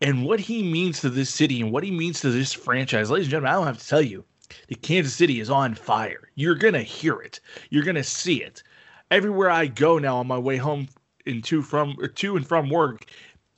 [0.00, 3.26] And what he means to this city and what he means to this franchise, ladies
[3.26, 4.24] and gentlemen, I don't have to tell you,
[4.68, 6.30] the Kansas City is on fire.
[6.36, 7.40] You're gonna hear it.
[7.70, 8.62] You're gonna see it.
[9.10, 10.88] Everywhere I go now on my way home
[11.26, 13.06] and to from or to and from work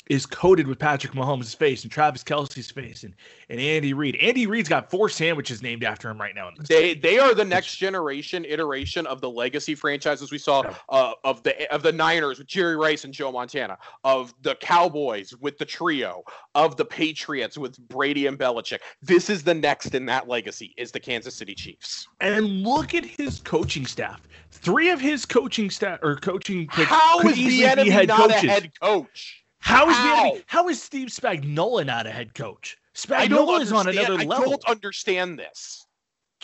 [0.08, 3.14] is coated with Patrick Mahomes' face and Travis Kelce's face and,
[3.48, 4.16] and Andy Reid.
[4.16, 6.48] Andy Reid's got four sandwiches named after him right now.
[6.48, 6.68] In this.
[6.68, 11.42] They they are the next generation iteration of the legacy franchises we saw uh, of
[11.42, 15.64] the of the Niners with Jerry Rice and Joe Montana, of the Cowboys with the
[15.64, 16.22] trio,
[16.54, 18.78] of the Patriots with Brady and Belichick.
[19.02, 22.08] This is the next in that legacy is the Kansas City Chiefs.
[22.20, 24.20] And look at his coaching staff.
[24.50, 28.44] Three of his coaching staff or coaching picks How is the enemy not coaches.
[28.44, 29.44] a head coach?
[29.60, 30.04] How is How?
[30.04, 32.78] the enemy, how is Steve Spagnuolo not a head coach?
[32.94, 34.50] Spagnuolo is on another I level.
[34.50, 35.86] don't understand this.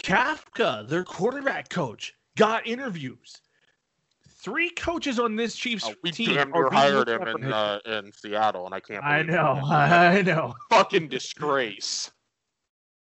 [0.02, 3.40] Kafka, their quarterback coach, got interviews.
[4.28, 8.66] Three coaches on this Chiefs Oh, we team are hired him in uh, in Seattle,
[8.66, 9.02] and I can't.
[9.02, 9.60] I know.
[9.64, 10.54] I know.
[10.70, 12.10] Fucking disgrace.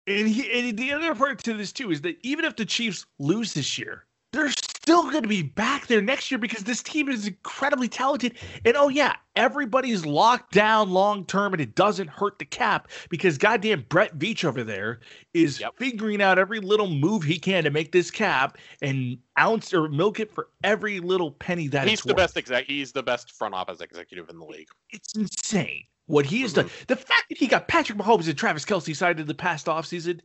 [0.07, 3.05] And, he, and the other part to this too is that even if the Chiefs
[3.19, 4.49] lose this year, they're
[4.88, 8.38] still going to be back there next year because this team is incredibly talented.
[8.63, 13.38] And oh yeah, everybody's locked down long term, and it doesn't hurt the cap because
[13.38, 15.01] goddamn Brett Veach over there
[15.33, 15.73] is Yep.
[15.77, 20.21] figuring out every little move he can to make this cap and ounce or milk
[20.21, 22.17] it for every little penny that He's the worth.
[22.17, 22.65] best exec.
[22.67, 24.69] He's the best front office executive in the league.
[24.91, 26.63] It's insane what he has done.
[26.67, 26.83] Mm-hmm.
[26.88, 30.21] The fact that he got Patrick Mahomes and Travis Kelce signed in the past offseason,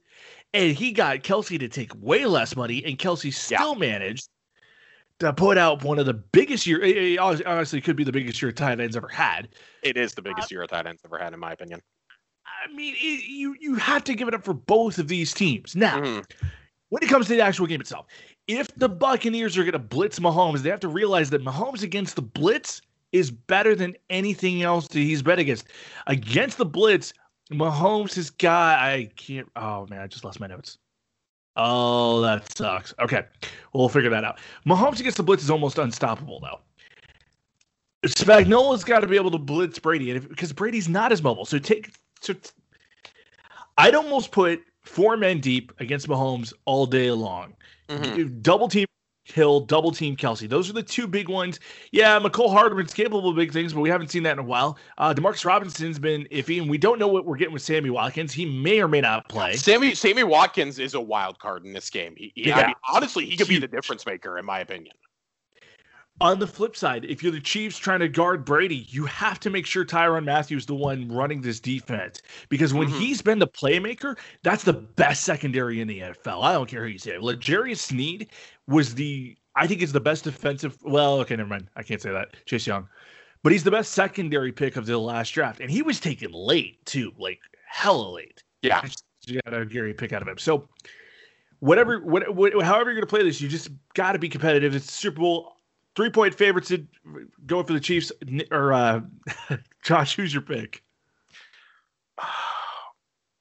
[0.55, 4.29] and he got Kelce to take way less money, and Kelce still managed
[5.23, 7.19] to put out one of the biggest year.
[7.21, 9.49] Honestly, could be the biggest year tight ends ever had.
[9.83, 11.81] It is the biggest year a tight end's ever had, in my opinion.
[12.65, 15.75] I mean, it, you you have to give it up for both of these teams.
[15.75, 16.25] Now, Mhm.
[16.91, 18.07] when it comes to the actual game itself,
[18.47, 22.17] if the Buccaneers are going to blitz Mahomes, they have to realize that Mahomes against
[22.17, 25.67] the blitz is better than anything else that he's bet against.
[26.07, 27.13] Against the blitz,
[27.51, 28.79] Mahomes has got.
[28.79, 29.49] I can't.
[29.57, 30.79] Oh man, I just lost my notes.
[31.57, 32.95] Oh, that sucks.
[32.99, 33.25] Okay,
[33.73, 34.39] we'll figure that out.
[34.67, 36.61] Mahomes against the blitz is almost unstoppable, though.
[38.07, 41.45] Spagnuolo's got to be able to blitz Brady, and if, because Brady's not as mobile.
[41.45, 41.95] So take.
[42.21, 42.51] So t-
[43.79, 47.55] I'd almost put four men deep against Mahomes all day long.
[47.89, 48.43] Mhm.
[48.43, 48.87] Double team
[49.25, 50.49] Hill, double team Kelce.
[50.49, 51.61] Those are the two big ones.
[51.93, 54.79] Yeah, Mecole Hardman's capable of big things, but we haven't seen that in a while.
[54.99, 58.33] Uh, Demarcus Robinson's been iffy, and we don't know what we're getting with Sammy Watkins.
[58.33, 59.55] He may or may not play.
[59.57, 62.15] Sammy Sammy Watkins is a wild card in this game.
[62.17, 62.67] He, he- I Yeah.
[62.69, 64.95] mean, honestly, he could be the difference maker, in my opinion.
[66.21, 69.51] On the flip side, if you're the Chiefs trying to guard Brady, you have to
[69.51, 72.99] make sure Tyrann Mathieu is the one running this defense because when Mhm.
[72.99, 76.43] he's been the playmaker, that's the best secondary in the NFL.
[76.45, 77.19] I don't care who you say.
[77.19, 78.29] L'Jarius Sneed
[78.69, 80.79] was the, I think, is the best defensive.
[80.83, 81.69] Well, okay, never mind.
[81.77, 82.29] I can't say that.
[82.47, 82.89] Chase Young,
[83.43, 86.85] but he's the best secondary pick of the last draft, and he was taken late
[86.87, 88.43] too, like hella late.
[88.63, 88.83] Yeah.
[89.27, 90.39] You got a Gary pick out of him.
[90.39, 90.69] So
[91.61, 94.75] whatever, what, what, however you're going to play this, you just got to be competitive.
[94.75, 95.57] It's Super Bowl
[95.95, 96.69] three point favorites.
[96.69, 96.87] to
[97.47, 98.11] Going for the Chiefs
[98.51, 99.01] or uh,
[99.83, 100.17] Josh.
[100.17, 100.83] Who's your pick?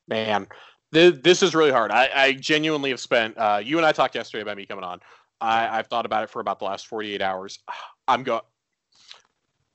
[0.07, 0.47] Man,
[0.91, 1.91] this, is really hard.
[1.91, 3.37] I, I genuinely have spent.
[3.37, 4.99] Uh, you and I talked yesterday about me coming on.
[5.39, 7.59] I, I've thought about it for about the last 48 hours.
[8.07, 8.41] I'm go.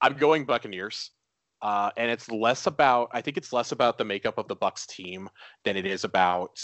[0.00, 1.10] I'm going Buccaneers,
[1.62, 3.08] uh, and it's less about.
[3.12, 5.28] I think it's less about the makeup of the Bucs team
[5.64, 6.60] than it is about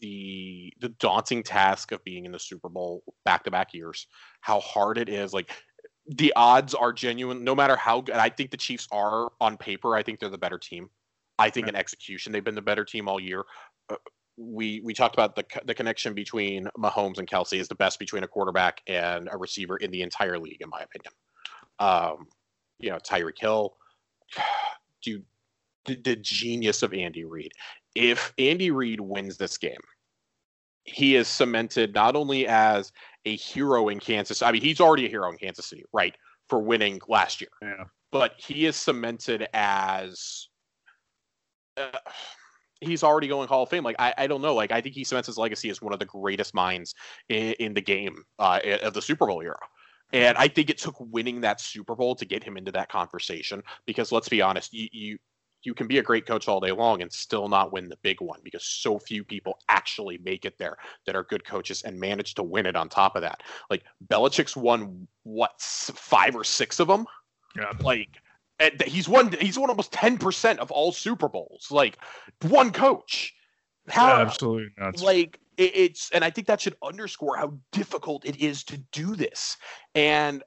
[0.00, 4.06] the the daunting task of being in the Super Bowl back to back years.
[4.40, 5.32] How hard it is.
[5.32, 5.50] Like
[6.06, 7.42] the odds are genuine.
[7.42, 9.96] No matter how good, I think the Chiefs are on paper.
[9.96, 10.90] I think they're the better team.
[11.38, 13.44] I think in execution they've been the better team all year.
[13.88, 13.96] Uh,
[14.36, 18.22] we we talked about the the connection between Mahomes and Kelce is the best between
[18.22, 21.12] a quarterback and a receiver in the entire league, in my opinion.
[21.78, 22.26] Um,
[22.78, 23.74] you know, Tyreek Hill,
[25.02, 25.24] dude,
[25.86, 27.52] the, the genius of Andy Reid.
[27.94, 29.80] If Andy Reid wins this game,
[30.84, 32.92] he is cemented not only as
[33.24, 34.42] a hero in Kansas.
[34.42, 36.14] I mean, he's already a hero in Kansas City, right,
[36.48, 37.50] for winning last year.
[37.62, 37.84] Yeah.
[38.12, 40.48] But he is cemented as.
[41.76, 41.98] Uh,
[42.80, 43.84] he's already going Hall of Fame.
[43.84, 44.54] Like I, I don't know.
[44.54, 46.94] Like I think he cements his legacy as one of the greatest minds
[47.28, 49.58] in, in the game uh, of the Super Bowl era.
[50.12, 53.62] And I think it took winning that Super Bowl to get him into that conversation.
[53.86, 55.18] Because let's be honest, you you,
[55.62, 58.20] you can be a great coach all day long and still not win the big
[58.20, 62.34] one because so few people actually make it there that are good coaches and manage
[62.34, 63.42] to win it on top of that.
[63.68, 67.04] Like Belichick's won what five or six of them.
[67.56, 67.72] Yeah.
[67.80, 68.10] Like
[68.58, 71.68] and he's won he's won almost 10% of all Super Bowls.
[71.70, 71.98] Like
[72.42, 73.34] one coach.
[73.88, 75.02] How absolutely nuts.
[75.02, 79.14] like it, it's and I think that should underscore how difficult it is to do
[79.14, 79.56] this.
[79.94, 80.42] And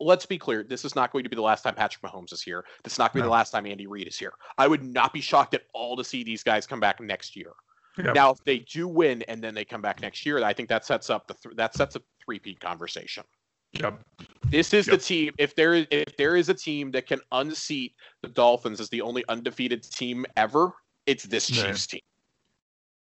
[0.00, 2.42] let's be clear, this is not going to be the last time Patrick Mahomes is
[2.42, 2.64] here.
[2.82, 4.32] This is not going to be the last time Andy Reid is here.
[4.58, 7.52] I would not be shocked at all to see these guys come back next year.
[7.96, 8.12] Yeah.
[8.12, 10.84] Now, if they do win and then they come back next year, I think that
[10.84, 13.22] sets up the th- that sets a three-peat conversation.
[13.80, 14.00] Yep.
[14.50, 15.32] This is the team.
[15.38, 19.00] If there is if there is a team that can unseat the Dolphins as the
[19.00, 20.72] only undefeated team ever,
[21.06, 21.66] it's this Yeah.
[21.66, 22.00] Chiefs team.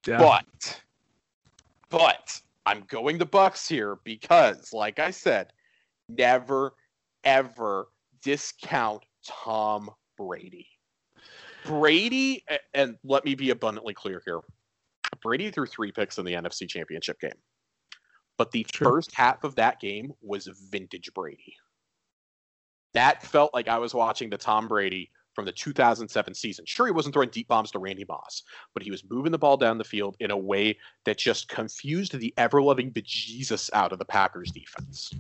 [0.06, 0.18] Yeah.
[0.18, 0.82] But
[1.90, 5.54] but I'm going the Bucs here because, like I said,
[6.10, 6.74] never
[7.24, 7.88] ever
[8.24, 10.68] discount Tom Brady.
[11.66, 12.44] Brady,
[12.74, 14.40] and let me be abundantly clear here.
[15.22, 17.32] Brady threw three picks in the NFC Championship game.
[18.40, 18.90] But the Sure.
[18.90, 21.58] first half of that game was vintage Brady.
[22.94, 26.66] That felt like I was watching the Tom Brady from the 2007 season.
[26.66, 29.58] Sure, he wasn't throwing deep bombs to Randy Moss, but he was moving the ball
[29.58, 34.00] down the field in a way that just confused the ever loving bejesus out of
[34.00, 35.12] the Packers defense.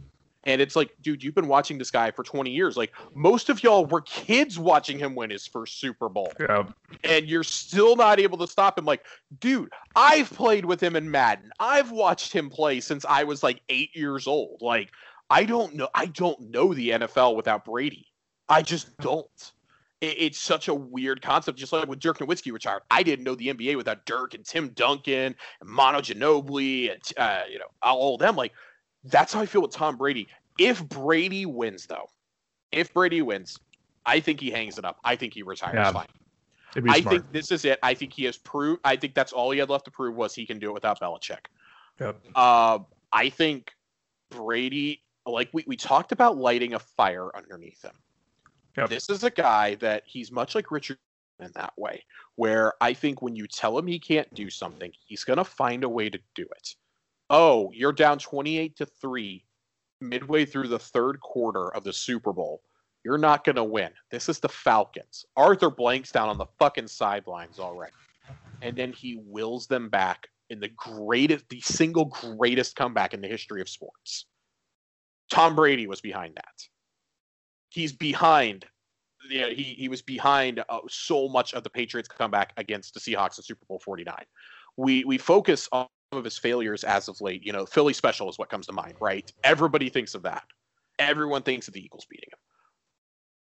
[0.49, 2.75] And it's like, dude, you've been watching this guy for 20 years.
[2.75, 6.63] Like, most of y'all were kids watching him win his first Super Bowl Yeah.
[7.03, 8.83] and you're still not able to stop him.
[8.85, 9.05] Like,
[9.39, 11.51] dude, I've played with him in Madden.
[11.59, 14.61] I've watched him play since I was like eight years old.
[14.61, 14.89] Like,
[15.29, 15.87] I don't know.
[15.93, 18.07] I don't know the NFL without Brady.
[18.49, 19.53] I just don't.
[20.01, 21.59] It, it's such a weird concept.
[21.59, 24.69] Just like with Dirk Nowitzki retired, I didn't know the NBA without Dirk and Tim
[24.69, 28.35] Duncan and Manu Ginobili and uh, you know all of them.
[28.35, 28.53] Like,
[29.05, 30.27] that's how I feel with Tom Brady.
[30.59, 32.07] If Brady wins, though,
[32.71, 33.57] if Brady wins,
[34.05, 34.97] I think he hangs it up.
[35.03, 35.91] I think he retires Yeah.
[35.91, 36.07] fine.
[36.87, 37.15] I smart.
[37.15, 37.79] think this is it.
[37.81, 38.81] I think he has proved.
[38.83, 40.99] I think that's all he had left to prove was he can do it without
[40.99, 41.45] Belichick.
[41.99, 42.21] Yep.
[42.35, 42.79] Uh,
[43.11, 43.71] I think
[44.29, 47.95] Brady, like we, we talked about lighting a fire underneath him.
[48.77, 48.89] Yep.
[48.89, 50.97] This is a guy that he's much like Richard
[51.39, 52.03] in that way,
[52.35, 55.83] where I think when you tell him he can't do something, he's going to find
[55.83, 56.75] a way to do it.
[57.31, 59.43] Oh, you're down 28 to 3
[60.01, 62.61] midway through the third quarter of the Super Bowl.
[63.03, 63.91] You're not going to win.
[64.11, 65.25] This is the Falcons.
[65.37, 67.93] Arthur Blank's down on the fucking sidelines already.
[68.61, 73.27] And then he wills them back in the greatest, the single greatest comeback in the
[73.27, 74.25] history of sports.
[75.29, 76.67] Tom Brady was behind that.
[77.69, 78.65] He's behind.
[79.29, 82.99] You know, he he was behind uh, so much of the Patriots comeback against the
[82.99, 84.15] Seahawks in Super Bowl 49.
[84.75, 85.87] We we focus on
[86.17, 87.45] of his failures as of late.
[87.45, 89.31] You know, Philly special is what comes to mind, right?
[89.43, 90.43] Everybody thinks of that.
[90.97, 92.39] Everyone thinks of the Eagles beating him.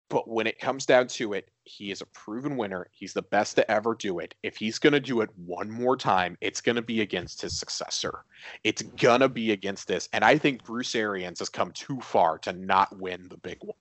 [0.09, 2.87] But when it comes down to it, he is a proven winner.
[2.91, 4.35] He's the best to ever do it.
[4.41, 7.57] If he's going to do it one more time, it's going to be against his
[7.57, 8.23] successor.
[8.63, 10.07] It's going to be against this.
[10.13, 13.75] And I think Bruce Arians has come too far to not win the big one.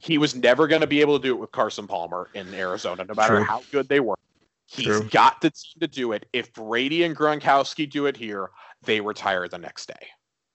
[0.00, 3.04] He was never going to be able to do it with Carson Palmer in Arizona,
[3.04, 3.44] no matter True.
[3.44, 4.18] how good they were.
[4.70, 5.08] He's True.
[5.10, 6.26] got the team to do it.
[6.34, 8.50] If Brady and Gronkowski do it here,
[8.82, 10.06] they retire the next day.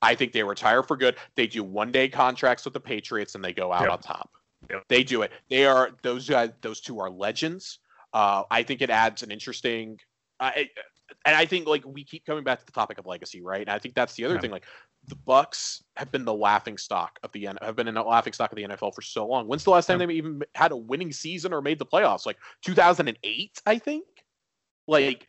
[0.03, 1.15] I think they retire for good.
[1.35, 3.91] They do one day contracts with the Patriots and they go out Yep.
[3.91, 4.30] on top.
[4.69, 4.84] Yep.
[4.88, 5.31] They do it.
[5.49, 6.52] They are those guys.
[6.61, 7.80] Those two are legends.
[8.14, 9.99] Uh, I think it adds an interesting.
[10.40, 10.69] I
[11.26, 13.61] and I think like we keep coming back to the topic of legacy, right?
[13.61, 14.41] And I think that's the other Yeah.
[14.41, 14.52] thing.
[14.52, 14.65] Like
[15.08, 18.52] the Bucs have been the laughing stock of the have been in the laughing stock
[18.52, 19.48] of the NFL for so long.
[19.48, 22.26] When's the last time they even had a winning season or made the playoffs?
[22.26, 24.06] Like 2008, I think.
[24.88, 25.28] Like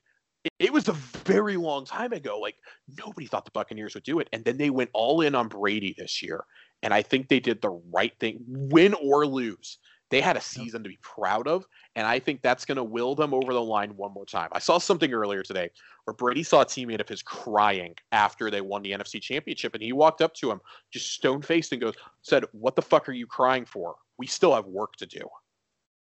[0.58, 2.38] it was a very long time ago.
[2.38, 2.56] Like
[2.98, 5.94] nobody thought the Buccaneers would do it, and then they went all in on Brady
[5.96, 6.44] this year,
[6.82, 9.78] and I think they did the right thing, win or lose.
[10.14, 11.66] They had a season to be proud of,
[11.96, 14.48] and I think that's going to will them over the line one more time.
[14.52, 15.70] I saw something earlier today
[16.04, 19.82] where Brady saw a teammate of his crying after they won the NFC Championship, and
[19.82, 20.60] he walked up to him,
[20.92, 23.96] just stone faced, and goes, "said What the fuck are you crying for?
[24.16, 25.28] We still have work to do."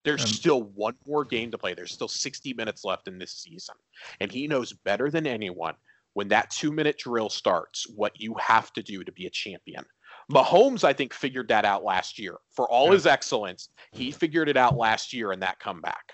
[0.03, 1.73] There's still one more game to play.
[1.73, 3.75] There's still 60 minutes left in this season.
[4.19, 5.75] And he knows better than anyone
[6.11, 9.85] when that two minute drill starts what you have to do to be a champion.
[10.31, 12.37] Mahomes, I think, figured that out last year.
[12.51, 12.93] For all Yeah.
[12.93, 14.17] his excellence, he mm-hmm.
[14.17, 16.13] figured it out last year in that comeback.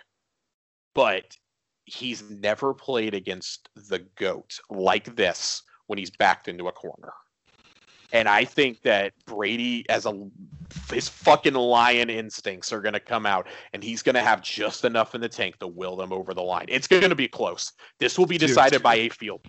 [0.94, 1.38] But
[1.86, 7.14] he's never played against the GOAT like this when he's backed into a corner.
[8.12, 10.28] And I think that Brady, as a
[10.92, 14.84] his fucking lion instincts are going to come out, and he's going to have just
[14.84, 16.66] enough in the tank to will them over the line.
[16.70, 17.72] It's going to be close.
[18.00, 19.42] This will be Dude, decided by a field.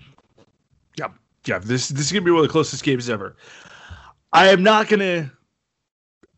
[1.46, 3.36] Yeah, this this is gonna be one of the closest games ever.
[4.32, 5.32] I am not gonna.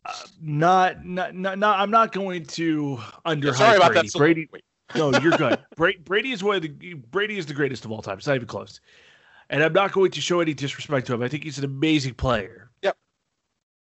[0.05, 0.11] Uh,
[0.41, 4.09] not, not, not, not, I'm not going to underhype Sorry about Brady.
[4.09, 4.17] that.
[4.17, 4.49] Brady,
[4.95, 5.59] no, you're good.
[5.77, 8.17] Brady, Brady is one of the Brady is the greatest of all time.
[8.17, 8.81] It's not even close.
[9.49, 11.21] And I'm not going to show any disrespect to him.
[11.21, 12.69] I think he's an amazing player.
[12.81, 12.97] Yep.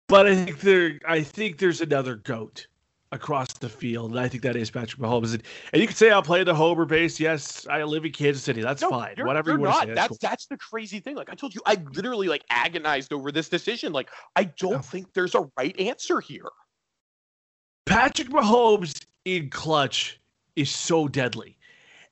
[0.07, 2.67] But I think there, I think there's another goat
[3.13, 5.33] across the field, and I think that is Patrick Mahomes.
[5.33, 7.19] And, and you can say I'll play the Homer base.
[7.19, 8.61] Yes, I live in Kansas City.
[8.61, 9.13] That's No, fine.
[9.15, 9.81] you're- Whatever you're you want not.
[9.85, 9.95] to say.
[9.95, 10.17] That's cool.
[10.21, 11.15] that's the crazy thing.
[11.15, 13.93] Like I told you, I literally like agonized over this decision.
[13.93, 14.81] Like I don't Yeah.
[14.81, 16.49] think there's a right answer here.
[17.85, 20.19] Patrick Mahomes in clutch
[20.55, 21.57] is so deadly.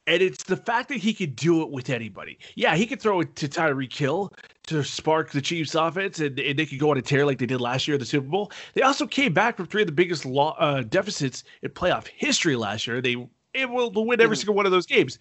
[0.08, 2.40] And it's the fact that he could do it with anybody.
[2.56, 4.34] Yeah, he could throw it to Tyreek Hill
[4.68, 7.46] to spark the Chiefs offense and, and they could go on a tear like they
[7.46, 8.52] did last year in the Super Bowl.
[8.74, 12.56] They also came back from three of the biggest lo- uh, deficits in playoff history
[12.56, 13.00] last year.
[13.02, 13.16] They
[13.54, 14.40] it will win every Mhm.
[14.40, 15.20] single one of those games.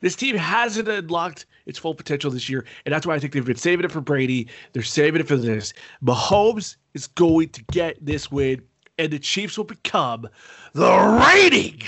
[0.00, 3.44] This team hasn't unlocked its full potential this year, and that's why I think they've
[3.44, 4.46] been saving it for Brady.
[4.72, 5.74] They're saving it for this.
[6.02, 8.62] Mahomes is going to get this win,
[8.96, 10.28] and the Chiefs will become
[10.72, 11.82] the reigning,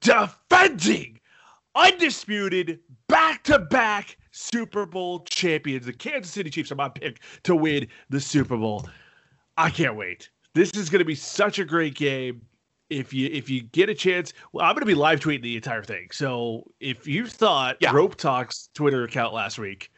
[0.00, 1.20] defending,
[1.74, 5.86] undisputed, back-to-back Super Bowl champions.
[5.86, 8.88] The Kansas City Chiefs are my pick to win the Super Bowl.
[9.56, 10.30] I can't wait.
[10.54, 12.42] This is going to be such a great game.
[12.90, 15.56] If you if you get a chance, well, I'm going to be live tweeting the
[15.56, 16.08] entire thing.
[16.12, 17.92] So if you thought Yeah.
[17.92, 19.90] Rope Talks Twitter account last week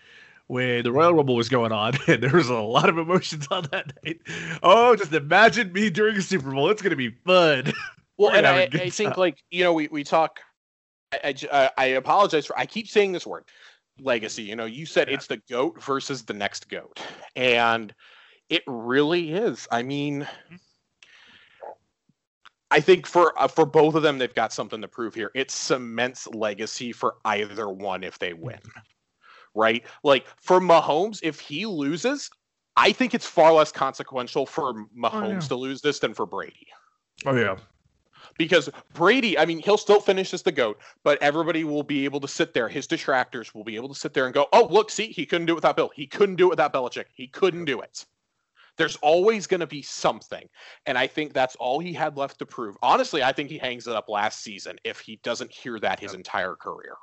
[0.47, 3.67] when the Royal Rumble was going on, and there was a lot of emotions on
[3.73, 4.21] that night.
[4.63, 6.71] Oh, just imagine me during a Super Bowl.
[6.71, 7.73] It's going to be fun.
[8.17, 10.39] Well, and I, I think like you know we we talk.
[11.23, 13.45] I, I j- I- apologize for I keep saying this word,
[14.01, 14.43] legacy.
[14.43, 15.15] You know, you said Yeah.
[15.15, 17.01] it's the goat versus the next goat,
[17.37, 17.95] and
[18.49, 19.69] it really is.
[19.71, 20.27] I mean.
[22.71, 25.31] I think for uh, for both of them, they've got something to prove here.
[25.35, 28.59] It cements legacy for either one if they win,
[29.55, 29.85] right?
[30.03, 32.29] Like for Mahomes, if he loses,
[32.77, 35.49] I think it's far less consequential for Mahomes yeah.
[35.49, 36.67] to lose this than for Brady
[37.27, 37.57] Oh yeah.
[38.39, 42.21] Because Brady, I mean, he'll still finish as the GOAT, but everybody will be able
[42.21, 42.69] to sit there.
[42.69, 45.47] His detractors will be able to sit there and go, oh, look, see, he couldn't
[45.47, 45.91] do it without Bill.
[45.95, 47.07] He couldn't do it without Belichick.
[47.15, 48.05] He couldn't do it.
[48.77, 50.49] There's always going to be something.
[50.87, 52.77] And I think that's all he had left to prove.
[52.83, 56.15] Honestly, I think he hangs it up last season if he doesn't hear that his
[56.15, 56.97] entire career.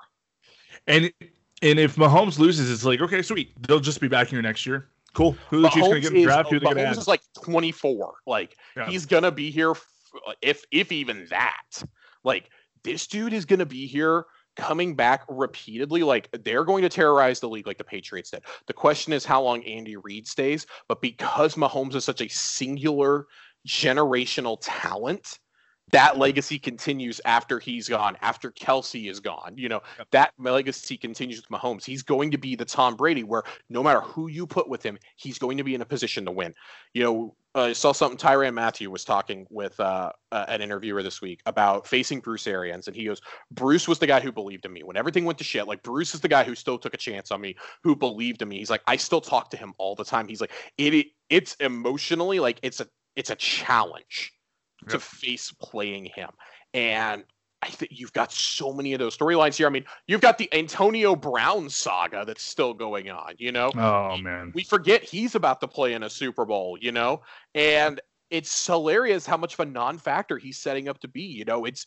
[0.87, 1.13] And
[1.61, 3.53] and if Mahomes loses, it's like okay, sweet.
[3.67, 4.89] They'll just be back here next year.
[5.13, 5.35] Cool.
[5.49, 6.49] Who the Chiefs going to get in the draft?
[6.49, 8.13] Who they going to Mahomes is like 24.
[8.25, 8.89] Like, Yeah.
[8.89, 9.73] he's going to be here,
[10.41, 11.83] if if even that.
[12.23, 12.49] Like,
[12.83, 14.25] this dude is going to be here
[14.55, 16.03] coming back repeatedly.
[16.03, 18.43] Like, they're going to terrorize the league like the Patriots did.
[18.67, 20.67] The question is how long Andy Reid stays.
[20.87, 23.27] But because Mahomes is such a singular
[23.67, 25.39] generational talent,
[25.91, 29.53] that legacy continues after he's gone, after Kelce is gone.
[29.57, 30.07] You know, Yep.
[30.11, 31.83] that legacy continues with Mahomes.
[31.83, 34.97] He's going to be the Tom Brady where no matter who you put with him,
[35.17, 36.53] he's going to be in a position to win.
[36.93, 41.03] You know, uh, I saw something Tyrann Mathieu was talking with uh, uh, an interviewer
[41.03, 43.21] this week about facing Bruce Arians, and he goes,
[43.51, 45.67] Bruce was the guy who believed in me when everything went to shit.
[45.67, 48.47] Like Bruce is the guy who still took a chance on me, who believed in
[48.47, 48.59] me.
[48.59, 50.27] He's like, I still talk to him all the time.
[50.27, 54.33] He's like, it, it it's emotionally like it's a it's a challenge
[54.89, 56.29] to face playing him,
[56.73, 57.23] and
[57.61, 59.67] I think you've got so many of those storylines here.
[59.67, 63.33] I mean, you've got the Antonio Brown saga that's still going on.
[63.37, 64.51] You know, Oh man.
[64.55, 67.21] we forget he's about to play in a Super Bowl, you know?
[67.53, 68.01] And
[68.31, 71.21] it's hilarious how much of a non-factor he's setting up to be.
[71.21, 71.85] You know, it's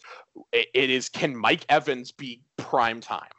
[0.53, 3.31] it, is can Mike Evans be prime time?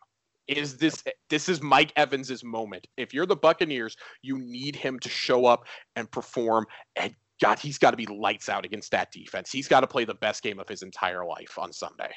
[0.47, 2.85] Is this this is Mike Evans's moment?
[2.97, 7.77] If you're the Buccaneers, you need him to show up and perform and God, he's
[7.77, 9.51] got to be lights out against that defense.
[9.51, 12.11] He's got to play the best game of his entire life on Sunday.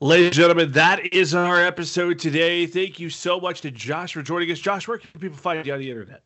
[0.00, 2.66] Ladies and gentlemen, that is our episode today.
[2.66, 4.60] Thank you so much to Josh for joining us.
[4.60, 6.22] Josh, where can people find you on the internet?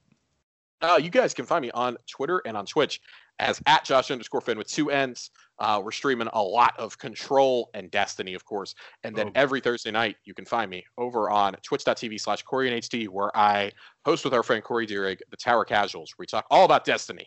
[0.83, 3.01] Uh, you guys can find me on Twitter and on Twitch
[3.39, 5.31] as at Josh underscore Finn with two N's.
[5.59, 8.75] Uh, we're streaming a lot of Control and Destiny, of course.
[9.05, 9.33] And then Oh.
[9.37, 13.35] every Thursday night, you can find me over on twitch.tv slash Corey and HD, where
[13.37, 13.73] I
[14.05, 17.27] host with our friend Corey Deerig, the Tower Casuals, where we talk all about Destiny.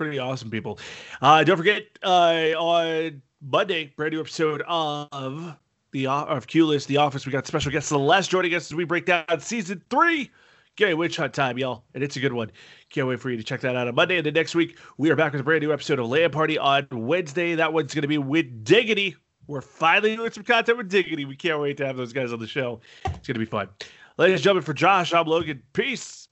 [0.00, 0.78] Pretty awesome people.
[1.20, 5.54] Uh, don't forget uh, on Monday, brand new episode of
[5.92, 7.26] the of Q List, The Office.
[7.26, 10.30] We got special guest Celeste joining us as we break down season three.
[10.76, 12.50] Gay Witch Hunt time, y'all, and it's a good one.
[12.88, 14.16] Can't wait for you to check that out on Monday.
[14.16, 16.56] And then next week, we are back with a brand new episode of Land Party
[16.56, 17.54] on Wednesday.
[17.56, 19.16] That one's going to be with Diggity.
[19.48, 21.26] We're finally doing some content with Diggity.
[21.26, 22.80] We can't wait to have those guys on the show.
[23.04, 23.68] It's going to be fun.
[24.16, 25.62] Ladies and gentlemen, for Josh, I'm Logan.
[25.74, 26.29] Peace.